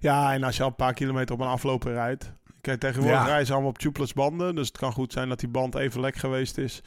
Ja, 0.00 0.32
en 0.32 0.42
als 0.42 0.56
je 0.56 0.62
al 0.62 0.68
een 0.68 0.74
paar 0.74 0.94
kilometer 0.94 1.34
op 1.34 1.40
een 1.40 1.46
afloper 1.46 1.92
rijdt... 1.92 2.32
Kijk, 2.60 2.80
tegenwoordig 2.80 3.20
ja. 3.20 3.26
rijden 3.26 3.46
ze 3.46 3.52
allemaal 3.52 3.70
op 3.70 3.78
tubeless 3.78 4.12
banden. 4.12 4.54
Dus 4.54 4.66
het 4.68 4.78
kan 4.78 4.92
goed 4.92 5.12
zijn 5.12 5.28
dat 5.28 5.40
die 5.40 5.48
band 5.48 5.74
even 5.74 6.00
lek 6.00 6.16
geweest 6.16 6.58
is. 6.58 6.82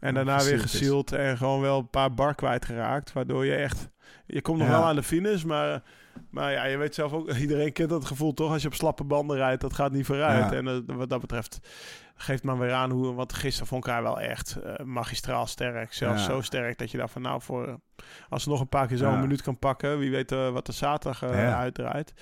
En 0.00 0.14
daarna 0.14 0.44
weer 0.44 0.60
gesield 0.60 1.12
en 1.12 1.36
gewoon 1.36 1.60
wel 1.60 1.78
een 1.78 1.90
paar 1.90 2.14
bar 2.14 2.34
kwijtgeraakt. 2.34 3.12
Waardoor 3.12 3.44
je 3.44 3.54
echt... 3.54 3.88
Je 4.26 4.42
komt 4.42 4.58
nog 4.58 4.68
wel 4.68 4.84
aan 4.84 4.96
de 4.96 5.02
finish, 5.02 5.42
maar... 5.42 5.82
Maar 6.30 6.52
ja, 6.52 6.64
je 6.64 6.76
weet 6.76 6.94
zelf 6.94 7.12
ook... 7.12 7.32
Iedereen 7.36 7.72
kent 7.72 7.88
dat 7.88 8.04
gevoel 8.04 8.34
toch? 8.34 8.52
Als 8.52 8.62
je 8.62 8.68
op 8.68 8.74
slappe 8.74 9.04
banden 9.04 9.36
rijdt, 9.36 9.60
dat 9.60 9.74
gaat 9.74 9.92
niet 9.92 10.06
vooruit. 10.06 10.52
En 10.52 10.66
uh, 10.66 10.96
wat 10.96 11.08
dat 11.08 11.20
betreft 11.20 11.60
geeft 12.16 12.42
maar 12.42 12.58
weer 12.58 12.72
aan 12.72 12.90
hoe... 12.90 13.14
Want 13.14 13.32
gisteren 13.32 13.68
vond 13.68 13.86
ik 13.86 13.92
haar 13.92 14.02
wel 14.02 14.20
echt 14.20 14.58
uh, 14.64 14.74
magistraal 14.84 15.46
sterk. 15.46 15.92
Zelfs 15.92 16.24
zo 16.24 16.40
sterk 16.40 16.78
dat 16.78 16.90
je 16.90 16.98
daar 16.98 17.08
van 17.08 17.22
nou 17.22 17.42
voor... 17.42 17.80
Als 18.28 18.42
ze 18.42 18.48
nog 18.48 18.60
een 18.60 18.68
paar 18.68 18.86
keer 18.86 18.96
zo'n 18.96 19.20
minuut 19.20 19.42
kan 19.42 19.58
pakken... 19.58 19.98
Wie 19.98 20.10
weet 20.10 20.32
uh, 20.32 20.50
wat 20.50 20.66
de 20.66 20.72
zaterdag 20.72 21.22
uitdraait. 21.22 22.14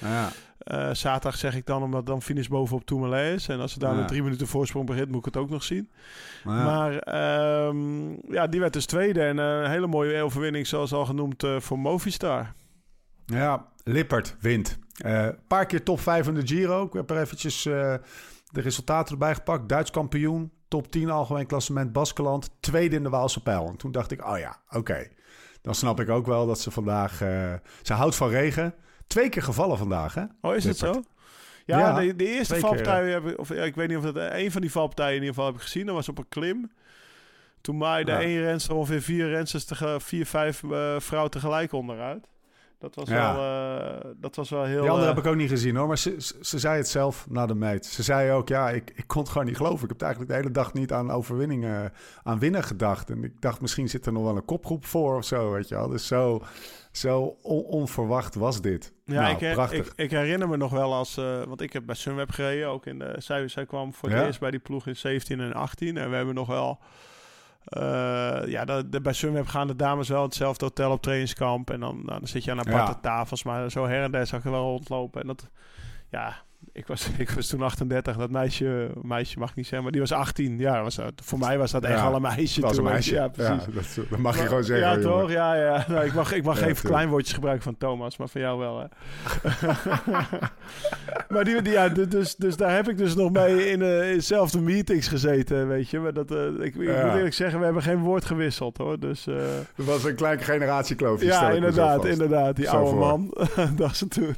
Uh, 0.64 0.88
zaterdag 0.92 1.36
zeg 1.36 1.56
ik 1.56 1.66
dan, 1.66 1.82
omdat 1.82 2.06
dan 2.06 2.22
finish 2.22 2.46
bovenop 2.46 2.84
Tourmalet 2.84 3.34
is. 3.34 3.48
En 3.48 3.60
als 3.60 3.72
ze 3.72 3.78
daar 3.78 3.94
met 3.94 4.08
drie 4.08 4.22
minuten 4.22 4.46
voorsprong 4.46 4.86
begint, 4.86 5.08
moet 5.08 5.18
ik 5.18 5.24
het 5.24 5.36
ook 5.36 5.50
nog 5.50 5.62
zien. 5.62 5.90
Ja. 6.44 6.64
Maar 6.64 6.92
um, 7.66 8.18
ja, 8.28 8.46
die 8.46 8.60
werd 8.60 8.72
dus 8.72 8.86
tweede. 8.86 9.22
En 9.22 9.38
een 9.38 9.70
hele 9.70 9.86
mooie 9.86 10.22
overwinning, 10.22 10.66
zoals 10.66 10.92
al 10.92 11.04
genoemd, 11.04 11.44
uh, 11.44 11.60
voor 11.60 11.78
Movistar. 11.78 12.52
Ja, 13.26 13.66
Lippert 13.82 14.36
wint. 14.40 14.78
Een 14.96 15.24
uh, 15.24 15.28
paar 15.48 15.66
keer 15.66 15.82
top 15.82 16.00
5 16.00 16.26
in 16.26 16.34
de 16.34 16.46
Giro. 16.46 16.84
Ik 16.84 16.92
heb 16.92 17.10
er 17.10 17.20
eventjes 17.20 17.62
de 17.62 18.00
resultaten 18.52 19.12
erbij 19.12 19.34
gepakt. 19.34 19.68
Duits 19.68 19.90
kampioen, 19.90 20.52
top 20.68 20.90
10 20.90 21.10
algemeen 21.10 21.46
klassement 21.46 21.92
Baskeland. 21.92 22.50
Tweede 22.60 22.96
in 22.96 23.02
de 23.02 23.08
Waalse 23.08 23.42
pijl. 23.42 23.66
En 23.66 23.76
toen 23.76 23.92
dacht 23.92 24.10
ik, 24.10 24.26
oh 24.26 24.38
ja, 24.38 24.56
oké. 24.66 24.78
Okay. 24.78 25.12
Dan 25.62 25.74
snap 25.74 26.00
ik 26.00 26.08
ook 26.08 26.26
wel 26.26 26.46
dat 26.46 26.60
ze 26.60 26.70
vandaag... 26.70 27.16
ze 27.82 27.92
houdt 27.92 28.16
van 28.16 28.28
regen. 28.28 28.74
Twee 29.06 29.28
keer 29.28 29.42
gevallen 29.42 29.78
vandaag, 29.78 30.14
hè? 30.14 30.24
Oh, 30.40 30.54
is 30.54 30.64
het 30.64 30.76
zo? 30.76 31.02
Ja, 31.66 31.78
ja 31.78 32.00
de, 32.00 32.16
de, 32.16 32.26
eerste 32.26 32.56
valpartij, 32.56 33.10
heb 33.10 33.26
ik, 33.26 33.38
of 33.38 33.48
ja, 33.48 33.62
ik 33.62 33.74
weet 33.74 33.88
niet 33.88 33.96
of 33.96 34.04
het 34.04 34.16
een 34.16 34.52
van 34.52 34.60
die 34.60 34.70
valpartijen 34.70 35.14
in 35.14 35.20
ieder 35.20 35.34
geval 35.34 35.46
heb 35.46 35.54
ik 35.54 35.62
gezien. 35.62 35.86
Dat 35.86 35.94
was 35.94 36.08
op 36.08 36.18
een 36.18 36.28
klim. 36.28 36.70
Toen 37.60 37.76
maaide 37.76 38.10
ja. 38.10 38.20
één 38.20 38.40
renster 38.40 38.74
ongeveer 38.74 39.02
vier 39.02 39.28
rensters, 39.28 39.64
te, 39.64 39.96
vier, 40.00 40.26
vijf 40.26 40.62
uh, 40.62 41.00
vrouwen 41.00 41.30
tegelijk 41.30 41.72
onderuit. 41.72 42.26
Dat 42.84 42.94
was, 42.94 43.08
ja. 43.08 43.34
wel, 43.34 44.04
uh, 44.04 44.10
dat 44.20 44.36
was 44.36 44.50
wel 44.50 44.64
heel... 44.64 44.80
Die 44.80 44.90
andere 44.90 45.08
uh, 45.08 45.14
heb 45.14 45.24
ik 45.24 45.30
ook 45.30 45.36
niet 45.36 45.48
gezien 45.48 45.76
hoor, 45.76 45.86
maar 45.86 45.98
ze, 45.98 46.14
ze, 46.18 46.34
ze, 46.40 46.58
zei 46.58 46.76
het 46.76 46.88
zelf 46.88 47.26
na 47.28 47.46
de 47.46 47.54
meet. 47.54 47.86
Ze 47.86 48.02
zei 48.02 48.30
ook, 48.30 48.48
ja, 48.48 48.70
ik, 48.70 48.92
ik 48.94 49.06
kon 49.06 49.22
het 49.22 49.30
gewoon 49.30 49.46
niet 49.46 49.56
geloven. 49.56 49.82
Ik 49.82 49.88
heb 49.88 50.02
eigenlijk 50.02 50.30
de 50.32 50.36
hele 50.36 50.50
dag 50.50 50.72
niet 50.72 50.92
aan 50.92 51.10
overwinningen, 51.10 51.92
aan 52.22 52.38
winnen 52.38 52.64
gedacht. 52.64 53.10
En 53.10 53.24
ik 53.24 53.40
dacht, 53.40 53.60
misschien 53.60 53.88
zit 53.88 54.06
er 54.06 54.12
nog 54.12 54.22
wel 54.22 54.36
een 54.36 54.44
kopgroep 54.44 54.84
voor 54.84 55.16
of 55.16 55.24
zo, 55.24 55.52
weet 55.52 55.68
je 55.68 55.74
wel. 55.74 55.88
Dus 55.88 56.06
zo, 56.06 56.42
zo 56.92 57.36
on 57.42 57.62
onverwacht 57.62 58.34
was 58.34 58.60
dit. 58.60 58.92
Ja, 59.04 59.20
nou, 59.20 59.34
ik, 59.34 59.40
her, 59.40 59.54
prachtig. 59.54 59.86
Ik, 59.86 59.92
ik, 59.96 60.10
herinner 60.10 60.48
me 60.48 60.56
nog 60.56 60.70
wel 60.70 60.94
als... 60.94 61.18
Uh, 61.18 61.42
want 61.42 61.60
ik 61.60 61.72
heb 61.72 61.86
bij 61.86 61.94
Sunweb 61.94 62.30
gereden, 62.30 62.68
ook 62.68 62.86
in 62.86 62.98
de... 62.98 63.14
Zij, 63.18 63.48
zij 63.48 63.66
kwam 63.66 63.94
voor 63.94 64.08
het 64.08 64.18
ja? 64.18 64.26
eerst 64.26 64.40
bij 64.40 64.50
die 64.50 64.60
ploeg 64.60 64.86
in 64.86 64.96
17 64.96 65.40
en 65.40 65.52
18. 65.52 65.96
En 65.96 66.10
we 66.10 66.16
hebben 66.16 66.34
nog 66.34 66.46
wel... 66.46 66.80
Uh, 67.68 68.46
ja, 68.46 68.64
de, 68.64 68.88
de, 68.88 69.00
bij 69.00 69.12
Sunweb 69.12 69.46
gaan 69.46 69.66
de 69.66 69.76
dames 69.76 70.08
wel 70.08 70.22
hetzelfde 70.22 70.64
hotel 70.64 70.90
op 70.90 71.02
trainingskamp. 71.02 71.70
En 71.70 71.80
dan, 71.80 71.96
nou, 72.04 72.18
dan 72.18 72.28
zit 72.28 72.44
je 72.44 72.50
aan 72.50 72.58
aparte 72.58 72.92
ja. 72.92 72.98
tafels. 73.00 73.42
Maar 73.42 73.70
zo 73.70 73.86
her 73.86 74.02
en 74.02 74.10
der 74.10 74.26
zag 74.26 74.42
je 74.42 74.50
wel 74.50 74.62
rondlopen. 74.62 75.20
En 75.20 75.26
dat, 75.26 75.48
ja, 76.10 76.42
ik 76.72 76.86
was, 76.86 77.08
ik 77.18 77.30
was 77.30 77.46
toen 77.46 77.62
38. 77.62 78.16
Dat 78.16 78.30
meisje, 78.30 78.90
meisje 79.02 79.38
mag 79.38 79.50
ik 79.50 79.56
niet 79.56 79.64
zeggen, 79.64 79.82
maar 79.82 79.92
die 79.92 80.00
was 80.00 80.12
18. 80.12 80.58
Ja, 80.58 80.82
was, 80.82 80.98
voor 81.22 81.38
mij 81.38 81.58
was 81.58 81.70
dat 81.70 81.84
echt 81.84 81.98
ja, 81.98 82.04
al 82.04 82.14
een 82.14 82.22
meisje. 82.22 82.60
Was 82.60 82.76
toen, 82.76 82.86
een 82.86 82.92
meisje. 82.92 83.14
Ja, 83.14 83.28
precies. 83.28 83.64
Ja, 83.64 83.72
dat, 83.72 84.08
dat, 84.10 84.18
mag 84.18 84.36
je 84.36 84.46
gewoon 84.46 84.64
zeggen. 84.64 84.88
Ja, 84.88 85.02
toch? 85.02 85.30
Ja, 85.30 85.54
ja. 85.54 85.84
Nou, 85.94 86.04
ik 86.04 86.14
mag, 86.14 86.32
ik 86.32 86.44
mag 86.44 86.58
geen 86.58 86.76
verkleinwoordjes 86.76 87.34
gebruiken 87.34 87.64
van 87.64 87.76
Thomas, 87.78 88.16
maar 88.16 88.28
van 88.28 88.40
jou 88.40 88.58
wel. 88.58 88.78
Hè. 88.78 88.86
maar 91.34 91.44
die, 91.44 91.62
die, 91.62 91.72
ja, 91.72 91.88
dus, 91.88 92.36
dus 92.36 92.56
daar 92.56 92.74
heb 92.74 92.88
ik 92.88 92.98
dus 92.98 93.14
nog 93.14 93.32
mee 93.32 93.70
in, 93.70 93.80
uh, 93.80 93.86
dezelfde 93.86 94.60
meetings 94.60 95.08
gezeten, 95.08 95.68
weet 95.68 95.90
je. 95.90 95.98
Maar 95.98 96.12
dat, 96.12 96.30
uh, 96.30 96.44
ik, 96.44 96.60
ik 96.60 96.74
moet 96.74 96.86
eerlijk 96.86 97.34
zeggen, 97.34 97.58
we 97.58 97.64
hebben 97.64 97.82
geen 97.82 97.98
woord 97.98 98.24
gewisseld, 98.24 98.76
hoor. 98.76 98.98
Dus, 98.98 99.26
uh, 99.26 99.34
was 99.74 100.04
een 100.04 100.14
klein 100.14 100.40
generatiekloofje. 100.40 101.26
Ja, 101.26 101.50
inderdaad, 101.50 102.04
inderdaad. 102.04 102.56
Die 102.56 102.64
Zo 102.64 102.76
oude 102.76 102.90
voor. 102.90 102.98
man, 102.98 103.34
dat 103.76 103.96
ze 103.96 104.08
toen. 104.08 104.34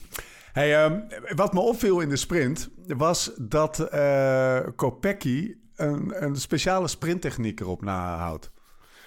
Hey, 0.57 0.85
um, 0.85 1.07
wat 1.35 1.53
me 1.53 1.61
opviel 1.61 2.01
in 2.01 2.09
de 2.09 2.17
sprint 2.17 2.71
was 2.87 3.33
dat 3.39 3.89
uh, 3.95 4.61
Kopecky 4.77 5.55
een, 5.75 6.25
een 6.25 6.37
speciale 6.37 6.89
sprinttechniek 6.89 7.61
erop 7.61 7.83
nahoudt. 7.83 8.51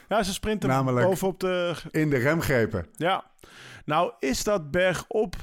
Ja, 0.07 0.23
ze 0.23 0.33
sprinten 0.33 0.69
Namelijk 0.69 1.05
bovenop 1.05 1.39
de... 1.39 1.75
in 1.91 2.09
de 2.09 2.17
remgrepen. 2.17 2.85
Ja. 2.95 3.23
Nou, 3.85 4.11
is 4.19 4.43
dat 4.43 4.71
bergop... 4.71 5.35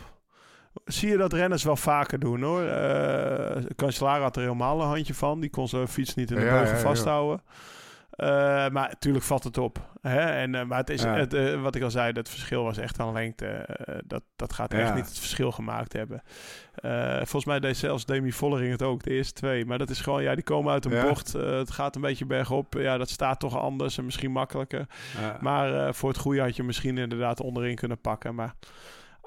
Zie 0.84 1.08
je 1.08 1.16
dat 1.16 1.32
renners 1.32 1.64
wel 1.64 1.76
vaker 1.76 2.18
doen, 2.18 2.42
hoor. 2.42 2.62
Uh, 2.62 3.64
Kanselaar 3.76 4.20
had 4.20 4.36
er 4.36 4.42
helemaal 4.42 4.80
een 4.80 4.88
handje 4.88 5.14
van. 5.14 5.40
Die 5.40 5.50
kon 5.50 5.68
zijn 5.68 5.88
fiets 5.88 6.14
niet 6.14 6.30
in 6.30 6.36
de 6.36 6.44
ja, 6.44 6.76
vasthouden. 6.76 7.40
Ja. 7.46 7.52
Uh, 8.16 8.26
maar 8.68 8.88
natuurlijk 8.88 9.24
valt 9.24 9.44
het 9.44 9.58
op. 9.58 9.90
Hè? 10.00 10.20
En, 10.20 10.54
uh, 10.54 10.64
maar 10.64 10.78
het 10.78 10.90
is, 10.90 11.02
ja. 11.02 11.16
het, 11.16 11.34
uh, 11.34 11.62
wat 11.62 11.74
ik 11.74 11.82
al 11.82 11.90
zei, 11.90 12.12
dat 12.12 12.28
verschil 12.28 12.62
was 12.62 12.78
echt 12.78 13.00
aan 13.00 13.12
lengte. 13.12 13.68
dat, 14.06 14.22
dat 14.36 14.52
gaat 14.52 14.72
echt 14.72 14.88
ja. 14.88 14.94
niet 14.94 15.06
het 15.06 15.18
verschil 15.18 15.52
gemaakt 15.52 15.92
hebben. 15.92 16.22
volgens 17.16 17.44
mij 17.44 17.60
deed 17.60 17.76
zelfs 17.76 18.04
Demi 18.04 18.32
Vollering 18.32 18.70
het 18.70 18.82
ook, 18.82 19.02
de 19.02 19.10
eerste 19.10 19.32
twee. 19.32 19.66
Maar 19.66 19.78
dat 19.78 19.90
is 19.90 20.00
gewoon, 20.00 20.22
ja, 20.22 20.34
die 20.34 20.44
komen 20.44 20.72
uit 20.72 20.84
een 20.84 20.92
ja. 20.92 21.02
bocht. 21.08 21.32
het 21.32 21.70
gaat 21.70 21.94
een 21.94 22.00
beetje 22.00 22.26
bergop. 22.26 22.74
Ja, 22.74 22.98
dat 22.98 23.10
staat 23.10 23.40
toch 23.40 23.58
anders 23.58 23.98
en 23.98 24.04
misschien 24.04 24.32
makkelijker. 24.32 24.86
Maar 25.40 25.94
voor 25.94 26.08
het 26.08 26.18
goede 26.18 26.40
had 26.40 26.56
je 26.56 26.62
misschien 26.62 26.98
inderdaad 26.98 27.40
onderin 27.40 27.74
kunnen 27.74 28.00
pakken. 28.00 28.34
Maar 28.34 28.54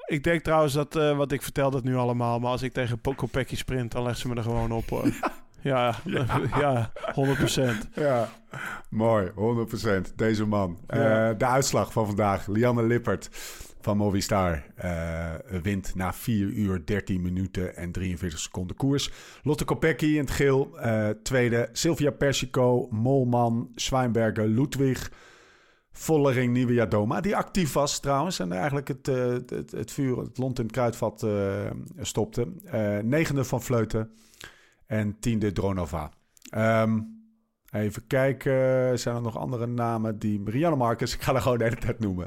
ik 0.06 0.24
denk 0.24 0.42
trouwens 0.42 0.72
dat, 0.72 0.94
wat 0.94 1.32
ik 1.32 1.42
vertel 1.42 1.70
dat 1.70 1.84
nu 1.84 1.96
allemaal. 1.96 2.38
Maar 2.38 2.50
als 2.50 2.62
ik 2.62 2.72
tegen 2.72 3.00
Kopecky 3.00 3.56
sprint, 3.56 3.92
dan 3.92 4.02
legt 4.02 4.18
ze 4.18 4.28
me 4.28 4.34
er 4.34 4.42
gewoon 4.42 4.72
op 4.72 4.88
hoor. 4.88 5.08
Ja, 5.62 5.94
ja, 6.60 6.92
100%. 6.94 7.94
Ja, 7.94 8.28
mooi, 8.88 9.30
100%. 9.30 10.14
Deze 10.16 10.46
man. 10.46 10.78
Ja. 10.86 11.30
Uh, 11.30 11.38
de 11.38 11.46
uitslag 11.46 11.92
van 11.92 12.06
vandaag. 12.06 12.46
Lianne 12.46 12.82
Lippert 12.82 13.28
van 13.80 13.96
Movistar 13.96 14.62
uh, 14.84 15.34
wint 15.62 15.94
na 15.94 16.12
4 16.12 16.46
uur 16.46 16.82
13 16.84 17.22
minuten 17.22 17.76
en 17.76 17.92
43 17.92 18.38
seconden 18.38 18.76
koers. 18.76 19.10
Lotte 19.42 19.64
Kopecky 19.64 20.06
in 20.06 20.20
het 20.20 20.30
geel. 20.30 20.70
Uh, 20.74 21.08
tweede 21.22 21.68
Sylvia 21.72 22.10
Persico, 22.10 22.88
Molman, 22.90 23.70
Zwijnberger, 23.74 24.46
Ludwig... 24.46 25.10
Vollering, 25.92 26.52
Nieuwe 26.52 26.88
Doma, 26.88 27.20
die 27.20 27.36
actief 27.36 27.72
was 27.72 28.00
trouwens. 28.00 28.38
En 28.38 28.52
eigenlijk 28.52 28.88
het, 28.88 29.06
het, 29.06 29.70
het 29.70 29.92
vuur, 29.92 30.18
het 30.18 30.38
lont 30.38 30.58
in 30.58 30.64
het 30.64 30.72
kruidvat 30.72 31.26
stopte. 32.00 32.46
negende 33.02 33.44
van 33.44 33.62
Vleuten. 33.62 34.10
En 34.90 35.16
tiende 35.20 35.52
Dronova. 35.52 36.10
Um, 36.56 37.24
even 37.70 38.06
kijken, 38.06 38.98
zijn 38.98 39.14
er 39.14 39.22
nog 39.22 39.36
andere 39.36 39.66
namen 39.66 40.18
die... 40.18 40.40
Marianne 40.40 40.76
Marcus, 40.76 41.14
ik 41.14 41.22
ga 41.22 41.34
er 41.34 41.40
gewoon 41.40 41.58
de 41.58 41.64
hele 41.64 41.76
tijd 41.76 41.98
noemen. 41.98 42.26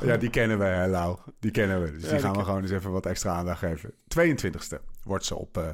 Ja, 0.00 0.16
die 0.16 0.30
kennen 0.30 0.58
we, 0.58 0.64
hè, 0.64 0.86
Lau. 0.86 1.18
Die 1.40 1.50
kennen 1.50 1.82
we. 1.82 1.92
Dus 1.92 2.02
ja, 2.02 2.10
die 2.10 2.18
gaan 2.18 2.32
we 2.32 2.44
gewoon 2.44 2.62
eens 2.62 2.70
even 2.70 2.90
wat 2.90 3.06
extra 3.06 3.32
aandacht 3.32 3.58
geven. 3.58 3.92
22e 3.92 4.78
wordt 5.02 5.24
ze 5.24 5.36
op, 5.36 5.58
uh, 5.58 5.64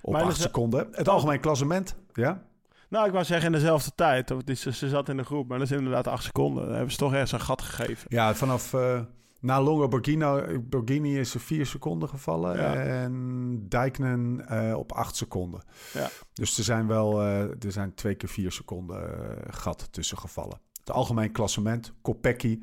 op 0.00 0.14
8 0.14 0.40
seconden. 0.40 0.88
Het 0.92 1.08
algemeen 1.08 1.40
klassement, 1.40 1.96
ja? 2.12 2.42
Nou, 2.88 3.06
ik 3.06 3.12
wou 3.12 3.24
zeggen 3.24 3.46
in 3.46 3.52
dezelfde 3.52 3.90
tijd. 3.94 4.46
Dus 4.46 4.60
ze 4.60 4.88
zat 4.88 5.08
in 5.08 5.16
de 5.16 5.24
groep, 5.24 5.48
maar 5.48 5.58
dat 5.58 5.70
is 5.70 5.76
inderdaad 5.76 6.06
acht 6.06 6.24
seconden. 6.24 6.64
Dan 6.64 6.74
hebben 6.74 6.92
ze 6.92 6.98
toch 6.98 7.12
ergens 7.12 7.32
een 7.32 7.40
gat 7.40 7.62
gegeven. 7.62 8.06
Ja, 8.08 8.34
vanaf... 8.34 8.72
Uh, 8.72 9.00
na 9.40 9.60
Longo 9.60 9.88
Borghino, 9.88 10.60
Borghini 10.60 11.18
is 11.18 11.34
er 11.34 11.40
vier 11.40 11.66
seconden 11.66 12.08
gevallen. 12.08 12.56
Ja. 12.56 12.74
En 12.74 13.64
Dijknen 13.68 14.46
uh, 14.50 14.76
op 14.76 14.92
acht 14.92 15.16
seconden. 15.16 15.62
Ja. 15.92 16.10
Dus 16.32 16.58
er 16.58 16.64
zijn 16.64 16.86
wel 16.86 17.22
uh, 17.22 17.40
er 17.40 17.72
zijn 17.72 17.94
twee 17.94 18.14
keer 18.14 18.28
vier 18.28 18.52
seconden 18.52 19.02
uh, 19.02 19.36
gat 19.50 19.88
tussen 19.90 20.18
gevallen. 20.18 20.60
Het 20.80 20.90
algemeen 20.90 21.32
klassement, 21.32 21.92
Kopecky. 22.02 22.60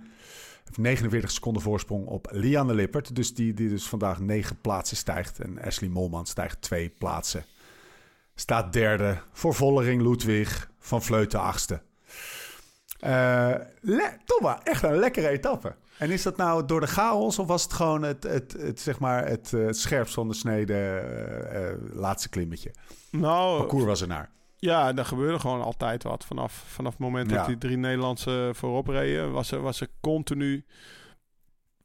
Heeft 0.63 0.77
49 0.77 1.31
seconden 1.31 1.61
voorsprong 1.61 2.07
op 2.07 2.27
Lianne 2.31 2.73
Lippert. 2.73 3.15
Dus 3.15 3.33
die, 3.33 3.53
die 3.53 3.69
dus 3.69 3.87
vandaag 3.87 4.19
negen 4.19 4.61
plaatsen 4.61 4.97
stijgt. 4.97 5.39
En 5.39 5.61
Ashley 5.61 5.89
Molman 5.89 6.25
stijgt 6.25 6.61
twee 6.61 6.89
plaatsen. 6.89 7.45
Staat 8.35 8.73
derde 8.73 9.17
voor 9.31 9.53
Vollering 9.53 10.01
Ludwig 10.01 10.71
van 10.79 11.01
Vleuten 11.01 11.39
achtste. 11.39 11.81
Uh, 13.05 13.49
echt 14.63 14.83
een 14.83 14.95
lekkere 14.95 15.27
etappe. 15.27 15.75
En 15.97 16.11
is 16.11 16.23
dat 16.23 16.37
nou 16.37 16.65
door 16.65 16.79
de 16.79 16.87
chaos 16.87 17.39
of 17.39 17.47
was 17.47 17.63
het 17.63 17.73
gewoon 17.73 18.03
het, 18.03 18.23
het, 18.23 18.55
het, 18.59 18.79
zeg 18.79 18.99
maar 18.99 19.27
het, 19.27 19.51
het 19.51 19.77
scherpst 19.77 20.13
van 20.13 20.27
de 20.27 20.33
snede 20.33 21.03
uh, 21.53 21.61
uh, 21.61 21.95
laatste 21.99 22.29
klimmetje? 22.29 22.71
Nou, 23.11 23.57
parcours 23.57 23.85
was 23.85 24.01
er 24.01 24.07
naar. 24.07 24.29
Ja, 24.57 24.95
er 24.95 25.05
gebeurde 25.05 25.39
gewoon 25.39 25.61
altijd 25.61 26.03
wat. 26.03 26.25
Vanaf, 26.25 26.63
vanaf 26.67 26.91
het 26.91 27.01
moment 27.01 27.29
dat 27.29 27.45
die 27.45 27.57
drie 27.57 27.77
Nederlandse 27.77 28.51
voorop 28.53 28.87
reden, 28.87 29.31
was 29.31 29.51
er, 29.51 29.61
was 29.61 29.81
er 29.81 29.87
continu. 30.01 30.65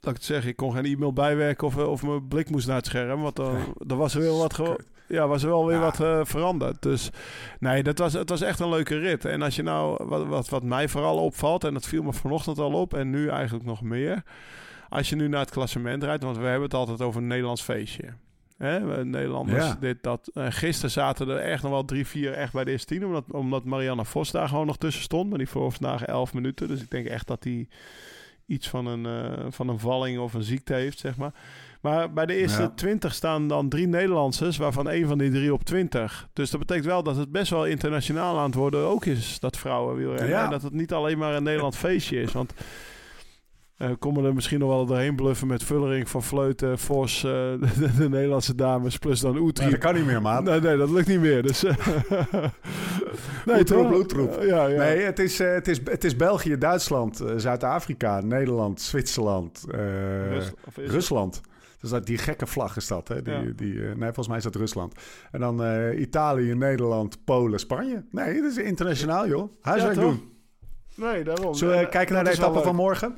Dat 0.01 0.11
ik 0.11 0.17
het 0.17 0.25
zeg, 0.25 0.47
ik 0.47 0.57
kon 0.57 0.73
geen 0.73 0.85
e-mail 0.85 1.13
bijwerken 1.13 1.67
of, 1.67 1.77
of 1.77 2.03
mijn 2.03 2.29
blik 2.29 2.51
moest 2.51 2.67
naar 2.67 2.77
het 2.77 2.87
scherm. 2.87 3.23
Want 3.23 3.37
dan, 3.37 3.75
dan 3.77 3.99
was 3.99 4.15
er 4.15 4.21
wel 4.21 4.39
wat 4.39 4.55
gewoon 4.55 4.81
ja, 5.09 5.27
was 5.27 5.43
er 5.43 5.49
wel 5.49 5.67
weer 5.67 5.81
wat 5.81 6.01
uh, 6.01 6.21
veranderd. 6.25 6.83
Dus 6.83 7.11
nee, 7.59 7.83
dat 7.83 7.99
was, 7.99 8.13
het 8.13 8.29
was 8.29 8.41
echt 8.41 8.61
een 8.61 8.69
leuke 8.69 8.99
rit. 8.99 9.25
En 9.25 9.43
als 9.43 9.57
je 9.57 9.63
nou, 9.63 10.05
wat, 10.05 10.27
wat, 10.27 10.49
wat 10.49 10.63
mij 10.63 10.89
vooral 10.89 11.19
opvalt, 11.19 11.65
en 11.65 11.75
dat 11.75 11.87
viel 11.87 12.03
me 12.03 12.13
vanochtend 12.13 12.59
al 12.59 12.73
op 12.73 12.95
en 12.95 13.11
nu 13.11 13.29
eigenlijk 13.29 13.65
nog 13.65 13.83
meer. 13.83 14.23
Als 14.89 15.09
je 15.09 15.17
nu 15.17 15.29
naar 15.29 15.41
het 15.41 15.51
klassement 15.51 16.03
rijdt, 16.03 16.25
want 16.25 16.37
we 16.37 16.45
hebben 16.45 16.63
het 16.63 16.75
altijd 16.75 17.03
over 17.03 17.21
een 17.21 17.27
Nederlands 17.27 17.63
feestje. 17.63 18.15
Hè, 18.59 19.05
Nederlanders, 19.05 19.79
dit, 19.81 20.03
dat. 20.03 20.31
Uh, 20.35 20.47
gisteren 20.49 20.91
zaten 20.91 21.29
er 21.29 21.39
echt 21.39 21.63
nog 21.63 21.73
wel 21.73 21.85
drie, 21.85 22.07
vier 22.07 22.33
echt 22.33 22.53
bij 22.53 22.65
de 22.65 22.71
eerste 22.71 22.95
tien. 22.95 23.07
Omdat, 23.07 23.25
omdat 23.31 23.65
Marianne 23.65 24.05
Vos 24.05 24.31
daar 24.31 24.49
gewoon 24.49 24.67
nog 24.67 24.77
tussen 24.77 25.03
stond. 25.03 25.29
Maar 25.29 25.39
die 25.39 25.49
voor 25.49 25.73
vandaag 25.73 26.05
elf 26.05 26.35
minuten. 26.35 26.69
Dus 26.69 26.81
ik 26.83 26.91
denk 26.91 27.07
echt 27.07 27.27
dat 27.27 27.45
hij 27.45 27.69
iets 28.47 28.69
van 28.69 28.87
een, 28.87 29.05
uh, 29.05 29.47
van 29.51 29.69
een 29.69 29.79
valling 29.79 30.19
of 30.19 30.35
een 30.35 30.43
ziekte 30.43 30.75
heeft, 30.75 30.99
zeg 30.99 31.17
maar. 31.17 31.33
Maar 31.81 32.13
bij 32.13 32.27
de 32.27 32.35
eerste 32.35 32.63
ja. 32.63 32.69
20 32.69 33.15
staan 33.15 33.49
dan 33.49 33.69
drie 33.69 33.87
Nederlanders, 33.87 34.57
waarvan 34.57 34.89
één 34.89 35.09
van 35.09 35.19
die 35.19 35.31
drie 35.31 35.53
op 35.53 35.65
20. 35.65 36.29
Dus 36.33 36.51
dat 36.51 36.61
betekent 36.61 36.87
wel 36.87 37.03
dat 37.03 37.17
het 37.17 37.33
best 37.33 37.51
wel 37.51 37.67
internationaal 37.67 38.39
aan 38.39 38.45
het 38.45 38.55
worden 38.55 38.81
ook 38.81 39.05
is, 39.05 39.41
dat 39.41 39.57
vrouwenwielrennen. 39.57 40.29
Ja. 40.29 40.45
En 40.45 40.51
dat 40.51 40.63
het 40.63 40.73
niet 40.73 40.93
alleen 40.93 41.19
maar 41.19 41.35
een 41.35 41.43
Nederland 41.43 41.77
feestje 41.87 42.21
is. 42.21 42.33
Want 42.33 42.53
uh, 43.79 43.91
komen 43.99 44.25
er 44.25 44.35
misschien 44.35 44.59
nog 44.59 44.69
wel 44.69 44.87
doorheen 44.87 45.17
bluffen 45.17 45.47
met 45.47 45.65
Vullering 45.65 46.09
van 46.09 46.23
Vleuten, 46.23 46.79
Vos, 46.79 47.25
uh, 47.25 47.31
de, 47.79 47.95
de, 47.97 48.09
Nederlandse 48.09 48.55
dames, 48.55 48.97
plus 48.97 49.21
dan. 49.21 49.35
Nee, 49.35 49.71
dat 49.71 49.79
kan 49.79 49.95
niet 49.95 50.05
meer, 50.05 50.23
maat. 50.23 50.45
Nee, 50.45 50.61
nee, 50.61 50.77
dat 50.77 50.91
lukt 50.91 51.09
niet 51.09 51.21
meer. 51.21 51.43
Dus, 51.43 51.65
uh, 51.65 51.73
nee, 53.47 53.59
Oetroep, 53.59 53.93
Oetroep. 53.93 54.43
ja, 54.43 54.67
ja. 54.67 54.79
Nee, 54.79 54.99
het 54.99 55.19
is, 55.19 55.39
het, 55.39 55.69
is, 55.69 55.81
het 55.85 56.05
is 56.05 56.17
België, 56.17 56.59
Duitsland, 56.59 57.25
Zuid-Afrika, 57.37 58.21
Nederland, 58.21 58.81
Zwitserland, 58.81 59.65
Rus 60.29 60.53
Rusland. 60.75 61.41
Dus 61.81 61.91
dat, 61.91 62.07
die 62.07 62.19
gekke 62.19 62.47
vlag 62.47 62.77
is 62.77 62.87
dat. 62.87 63.09
Hè? 63.09 63.23
Die, 63.23 63.35
ja. 63.35 63.53
die, 63.57 63.73
uh, 63.73 63.95
nee, 63.95 64.05
volgens 64.05 64.29
mij 64.29 64.37
is 64.37 64.43
dat 64.43 64.55
Rusland. 64.55 64.95
En 65.31 65.41
dan 65.41 65.65
uh, 65.65 66.01
Italië, 66.01 66.55
Nederland, 66.55 67.25
Polen, 67.25 67.59
Spanje. 67.59 68.05
Nee, 68.11 68.43
dat 68.43 68.51
is 68.51 68.57
internationaal, 68.57 69.29
joh. 69.29 69.53
Huiswerk 69.61 69.95
ja, 69.95 70.01
doen. 70.01 70.33
Nee, 70.95 71.25
daarom. 71.25 71.55
Zullen 71.55 71.79
we 71.79 71.89
kijken 71.89 72.15
naar 72.15 72.25
de 72.25 72.31
etappe 72.31 72.63
van 72.63 72.75
morgen? 72.75 73.17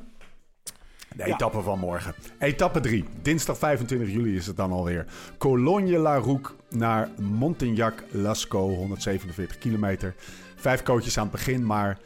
De 1.15 1.27
ja. 1.27 1.33
etappe 1.33 1.61
van 1.61 1.79
morgen. 1.79 2.13
Etappe 2.39 2.79
3. 2.79 3.05
Dinsdag 3.21 3.57
25 3.57 4.09
juli 4.09 4.35
is 4.35 4.47
het 4.47 4.57
dan 4.57 4.71
alweer. 4.71 5.05
Cologne-la-Rouque 5.37 6.53
naar 6.69 7.09
Montignac-Lascaux. 7.17 8.75
147 8.75 9.57
kilometer. 9.57 10.15
Vijf 10.55 10.83
coaches 10.83 11.17
aan 11.17 11.23
het 11.23 11.31
begin, 11.31 11.65
maar... 11.65 11.97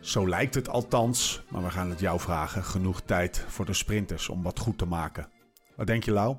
Zo 0.00 0.28
lijkt 0.28 0.54
het 0.54 0.68
althans, 0.68 1.42
maar 1.48 1.62
we 1.62 1.70
gaan 1.70 1.90
het 1.90 2.00
jou 2.00 2.20
vragen. 2.20 2.64
Genoeg 2.64 3.00
tijd 3.00 3.44
voor 3.48 3.64
de 3.64 3.72
sprinters 3.72 4.28
om 4.28 4.42
wat 4.42 4.58
goed 4.58 4.78
te 4.78 4.86
maken. 4.86 5.28
Wat 5.76 5.86
denk 5.86 6.04
je, 6.04 6.10
Lau? 6.10 6.36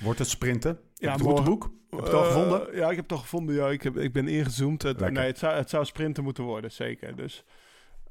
Wordt 0.00 0.18
het 0.18 0.28
sprinten? 0.28 0.78
Ja, 0.94 1.12
het 1.12 1.20
routeboek? 1.20 1.62
Heb 1.62 1.98
je 1.98 2.04
het 2.04 2.14
al 2.14 2.22
uh, 2.22 2.26
gevonden? 2.26 2.76
Ja, 2.76 2.90
ik 2.90 2.96
heb 2.96 3.04
het 3.04 3.12
al 3.12 3.18
gevonden. 3.18 3.54
Ja, 3.54 3.68
ik, 3.68 3.82
heb, 3.82 3.96
ik 3.96 4.12
ben 4.12 4.28
ingezoomd. 4.28 4.82
Het, 4.82 5.10
nee, 5.10 5.26
het 5.26 5.38
zou, 5.38 5.54
het 5.54 5.70
zou 5.70 5.84
sprinten 5.84 6.24
moeten 6.24 6.44
worden, 6.44 6.72
zeker. 6.72 7.16
Dus 7.16 7.44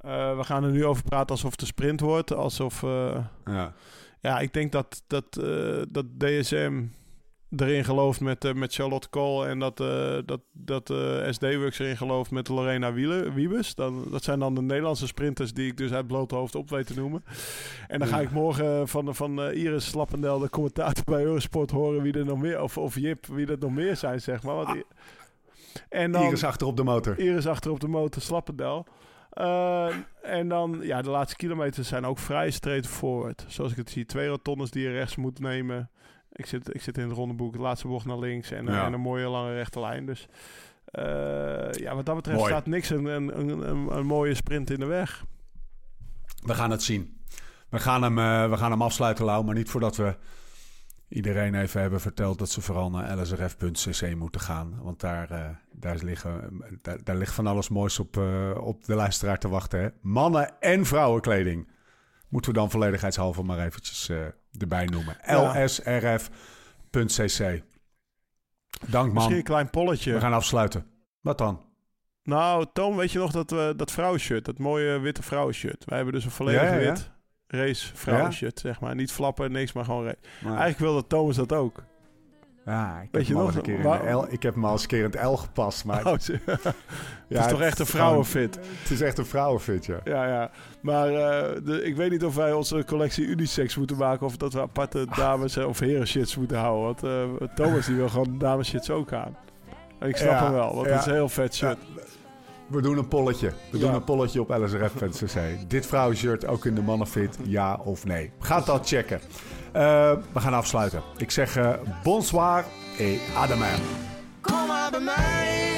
uh, 0.05 0.37
we 0.37 0.43
gaan 0.43 0.63
er 0.63 0.71
nu 0.71 0.85
over 0.85 1.03
praten 1.03 1.29
alsof 1.29 1.51
het 1.51 1.61
een 1.61 1.67
sprint 1.67 1.99
wordt. 1.99 2.33
Alsof... 2.33 2.81
Uh, 2.81 3.25
ja. 3.45 3.73
ja, 4.19 4.39
ik 4.39 4.53
denk 4.53 4.71
dat, 4.71 5.03
dat, 5.07 5.33
dat 5.89 6.05
DSM 6.17 6.83
erin 7.55 7.83
gelooft 7.83 8.19
met, 8.19 8.45
uh, 8.45 8.53
met 8.53 8.73
Charlotte 8.73 9.09
Cole 9.09 9.47
en 9.47 9.59
dat, 9.59 9.79
uh, 9.79 10.17
dat, 10.25 10.41
dat 10.51 10.89
uh, 10.89 11.31
SD-Works 11.31 11.79
erin 11.79 11.97
gelooft 11.97 12.31
met 12.31 12.47
Lorena 12.47 12.93
Wiebes. 13.33 13.75
Dan, 13.75 14.07
dat 14.11 14.23
zijn 14.23 14.39
dan 14.39 14.55
de 14.55 14.61
Nederlandse 14.61 15.07
sprinters 15.07 15.53
die 15.53 15.67
ik 15.67 15.77
dus 15.77 15.91
uit 15.91 16.07
blote 16.07 16.35
hoofd 16.35 16.55
op 16.55 16.69
weet 16.69 16.87
te 16.87 16.95
noemen. 16.95 17.23
En 17.87 17.99
dan 17.99 18.07
ga 18.07 18.19
ik 18.19 18.31
morgen 18.31 18.87
van, 18.87 19.15
van 19.15 19.41
Iris 19.41 19.85
Slappendel, 19.85 20.39
de 20.39 20.49
commentator 20.49 21.03
bij 21.03 21.23
Eurosport, 21.23 21.71
horen 21.71 22.01
wie 22.01 22.13
er 22.13 22.25
nog 22.25 22.39
meer, 22.39 22.61
of, 22.61 22.77
of 22.77 22.95
Jip, 22.95 23.25
wie 23.25 23.47
er 23.47 23.59
nog 23.59 23.71
meer 23.71 23.95
zijn, 23.95 24.21
zeg 24.21 24.43
maar. 24.43 24.55
Want, 24.55 24.67
ah. 24.67 24.77
en 25.89 26.11
dan, 26.11 26.23
Iris 26.23 26.43
achter 26.43 26.67
op 26.67 26.77
de 26.77 26.83
motor. 26.83 27.19
Iris 27.19 27.47
achter 27.47 27.71
op 27.71 27.79
de 27.79 27.87
motor, 27.87 28.21
Slappendel. 28.21 28.87
Uh, 29.33 29.93
en 30.21 30.47
dan, 30.47 30.79
ja, 30.81 31.01
de 31.01 31.09
laatste 31.09 31.35
kilometers 31.35 31.87
zijn 31.87 32.05
ook 32.05 32.19
vrij 32.19 32.51
straightforward. 32.51 33.45
Zoals 33.47 33.71
ik 33.71 33.77
het 33.77 33.89
zie, 33.89 34.05
twee 34.05 34.27
rotondes 34.27 34.71
die 34.71 34.83
je 34.83 34.91
rechts 34.91 35.15
moet 35.15 35.39
nemen. 35.39 35.89
Ik 36.37 36.45
zit, 36.45 36.75
ik 36.75 36.81
zit 36.81 36.97
in 36.97 37.07
het 37.07 37.17
rondeboek, 37.17 37.53
de 37.53 37.59
laatste 37.59 37.87
bocht 37.87 38.05
naar 38.05 38.19
links 38.19 38.51
en, 38.51 38.65
ja. 38.65 38.85
en 38.85 38.93
een 38.93 38.99
mooie 38.99 39.27
lange 39.27 39.53
rechte 39.53 39.79
lijn. 39.79 40.05
Dus 40.05 40.27
uh, 40.91 41.71
ja, 41.71 41.95
wat 41.95 42.05
dat 42.05 42.15
betreft 42.15 42.37
Mooi. 42.37 42.51
staat 42.51 42.65
niks 42.65 42.89
een, 42.89 43.05
een, 43.05 43.39
een, 43.39 43.97
een, 43.97 44.05
mooie 44.05 44.33
sprint 44.33 44.69
in 44.69 44.79
de 44.79 44.85
weg. 44.85 45.23
We 46.41 46.53
gaan 46.53 46.71
het 46.71 46.83
zien. 46.83 47.21
We 47.69 47.79
gaan 47.79 48.03
hem, 48.03 48.17
uh, 48.17 48.49
we 48.49 48.57
gaan 48.57 48.71
hem 48.71 48.81
afsluiten, 48.81 49.25
Lau, 49.25 49.45
maar 49.45 49.55
niet 49.55 49.69
voordat 49.69 49.95
we 49.95 50.15
iedereen 51.07 51.55
even 51.55 51.81
hebben 51.81 52.01
verteld 52.01 52.39
dat 52.39 52.49
ze 52.49 52.61
vooral 52.61 52.89
naar 52.89 53.17
lsrf.cc 53.17 54.15
moeten 54.15 54.41
gaan. 54.41 54.79
Want 54.81 54.99
daar, 54.99 55.31
uh, 55.31 55.49
daar, 55.71 55.97
liggen, 56.01 56.63
daar, 56.81 57.03
daar, 57.03 57.15
ligt 57.15 57.33
van 57.33 57.47
alles 57.47 57.69
moois 57.69 57.99
op, 57.99 58.17
op 58.59 58.85
de 58.85 58.95
luisteraar 58.95 59.39
te 59.39 59.49
wachten. 59.49 59.79
Hè? 59.79 59.89
Mannen- 60.01 60.59
en 60.59 60.85
vrouwenkleding. 60.85 61.67
Moeten 62.27 62.51
we 62.51 62.57
dan 62.57 62.71
volledigheidshalve 62.71 63.43
maar 63.43 63.65
eventjes 63.65 64.11
erbij 64.59 64.85
noemen. 64.85 65.17
Lsrf.cc. 65.25 66.41
Dank 68.85 69.05
man. 69.05 69.13
Misschien 69.13 69.37
een 69.37 69.43
klein 69.43 69.69
polletje. 69.69 70.13
We 70.13 70.19
gaan 70.19 70.33
afsluiten. 70.33 70.85
Wat 71.21 71.37
dan? 71.37 71.65
Nou, 72.23 72.65
Toon, 72.73 72.95
weet 72.95 73.11
je 73.11 73.19
nog 73.19 73.31
dat, 73.31 73.51
uh, 73.51 73.69
dat 73.75 73.91
vrouwenshirt? 73.91 74.45
Dat 74.45 74.57
mooie 74.57 74.99
witte 74.99 75.23
vrouwenshirt. 75.23 75.85
Wij 75.85 75.95
hebben 75.97 76.15
dus 76.15 76.25
een 76.25 76.31
volledig 76.31 76.61
ja, 76.61 76.75
ja, 76.75 76.77
wit 76.77 77.11
race 77.47 77.95
vrouwenshirt, 77.95 78.59
zeg 78.59 78.79
maar. 78.79 78.95
Niet 78.95 79.11
flappen, 79.11 79.51
niks, 79.51 79.73
maar 79.73 79.85
gewoon... 79.85 80.03
Maar... 80.03 80.15
Eigenlijk 80.43 80.79
wilde 80.79 81.07
Thomas 81.07 81.35
dat 81.35 81.53
ook. 81.53 81.83
Ja, 82.67 83.01
ik 83.03 83.07
Weet 83.11 83.27
heb, 83.27 83.37
nog? 83.37 83.55
Een 83.55 83.61
keer 83.61 83.75
in 83.75 83.81
de 83.81 84.11
L, 84.11 84.25
ik 84.29 84.43
heb 84.43 84.53
hem 84.53 84.65
al 84.65 84.71
eens 84.71 84.81
een 84.81 84.87
keer 84.87 85.03
in 85.03 85.11
het 85.11 85.23
L 85.23 85.33
gepast. 85.33 85.85
Maar 85.85 86.05
oh, 86.05 86.13
ja, 86.17 86.37
het 87.27 87.45
is 87.45 87.47
toch 87.47 87.61
echt 87.61 87.79
een 87.79 87.85
vrouwenfit? 87.85 88.55
Het 88.55 88.91
is 88.91 89.01
echt 89.01 89.17
een 89.17 89.25
vrouwenfit, 89.25 89.85
ja. 89.85 89.99
Ja, 90.03 90.27
ja. 90.27 90.51
Maar 90.81 91.11
uh, 91.11 91.17
de, 91.65 91.81
ik 91.83 91.95
weet 91.95 92.11
niet 92.11 92.23
of 92.25 92.35
wij 92.35 92.53
onze 92.53 92.83
collectie 92.85 93.25
unisex 93.25 93.75
moeten 93.75 93.97
maken... 93.97 94.25
of 94.25 94.37
dat 94.37 94.53
we 94.53 94.61
aparte 94.61 95.07
dames- 95.15 95.57
of 95.57 95.79
heren 95.79 96.07
shits 96.07 96.35
moeten 96.35 96.57
houden. 96.57 96.85
Want 96.85 97.03
uh, 97.41 97.47
Thomas 97.55 97.85
die 97.85 97.95
wil 97.95 98.09
gewoon 98.09 98.37
dames 98.37 98.69
shits 98.69 98.89
ook 98.89 99.13
aan. 99.13 99.37
En 99.99 100.09
ik 100.09 100.17
snap 100.17 100.31
ja, 100.31 100.43
hem 100.43 100.53
wel, 100.53 100.75
want 100.75 100.87
ja, 100.87 100.91
het 100.91 101.01
is 101.01 101.07
een 101.07 101.13
heel 101.13 101.29
vet 101.29 101.55
shirt. 101.55 101.77
We 102.67 102.81
doen 102.81 102.97
een 102.97 103.07
polletje. 103.07 103.51
We 103.71 103.77
doen 103.77 103.93
een 103.93 104.03
polletje 104.03 104.41
op 104.41 104.49
LSRF.cc. 104.49 105.39
Dit 105.67 105.85
vrouwenshirt 105.85 106.47
ook 106.47 106.65
in 106.65 106.75
de 106.75 106.81
mannenfit, 106.81 107.37
ja 107.43 107.79
of 107.83 108.05
nee? 108.05 108.31
Ga 108.39 108.61
dat 108.61 108.87
checken. 108.87 109.19
Uh, 109.75 110.11
we 110.33 110.39
gaan 110.39 110.53
afsluiten. 110.53 111.01
Ik 111.17 111.31
zeg 111.31 111.57
uh, 111.57 111.73
bonsoir 112.03 112.65
et 112.97 113.19
à 113.35 113.47
demain. 113.47 113.79
Kom 114.41 114.67
maar 114.67 114.91
bij 114.91 114.99
mij, 114.99 115.76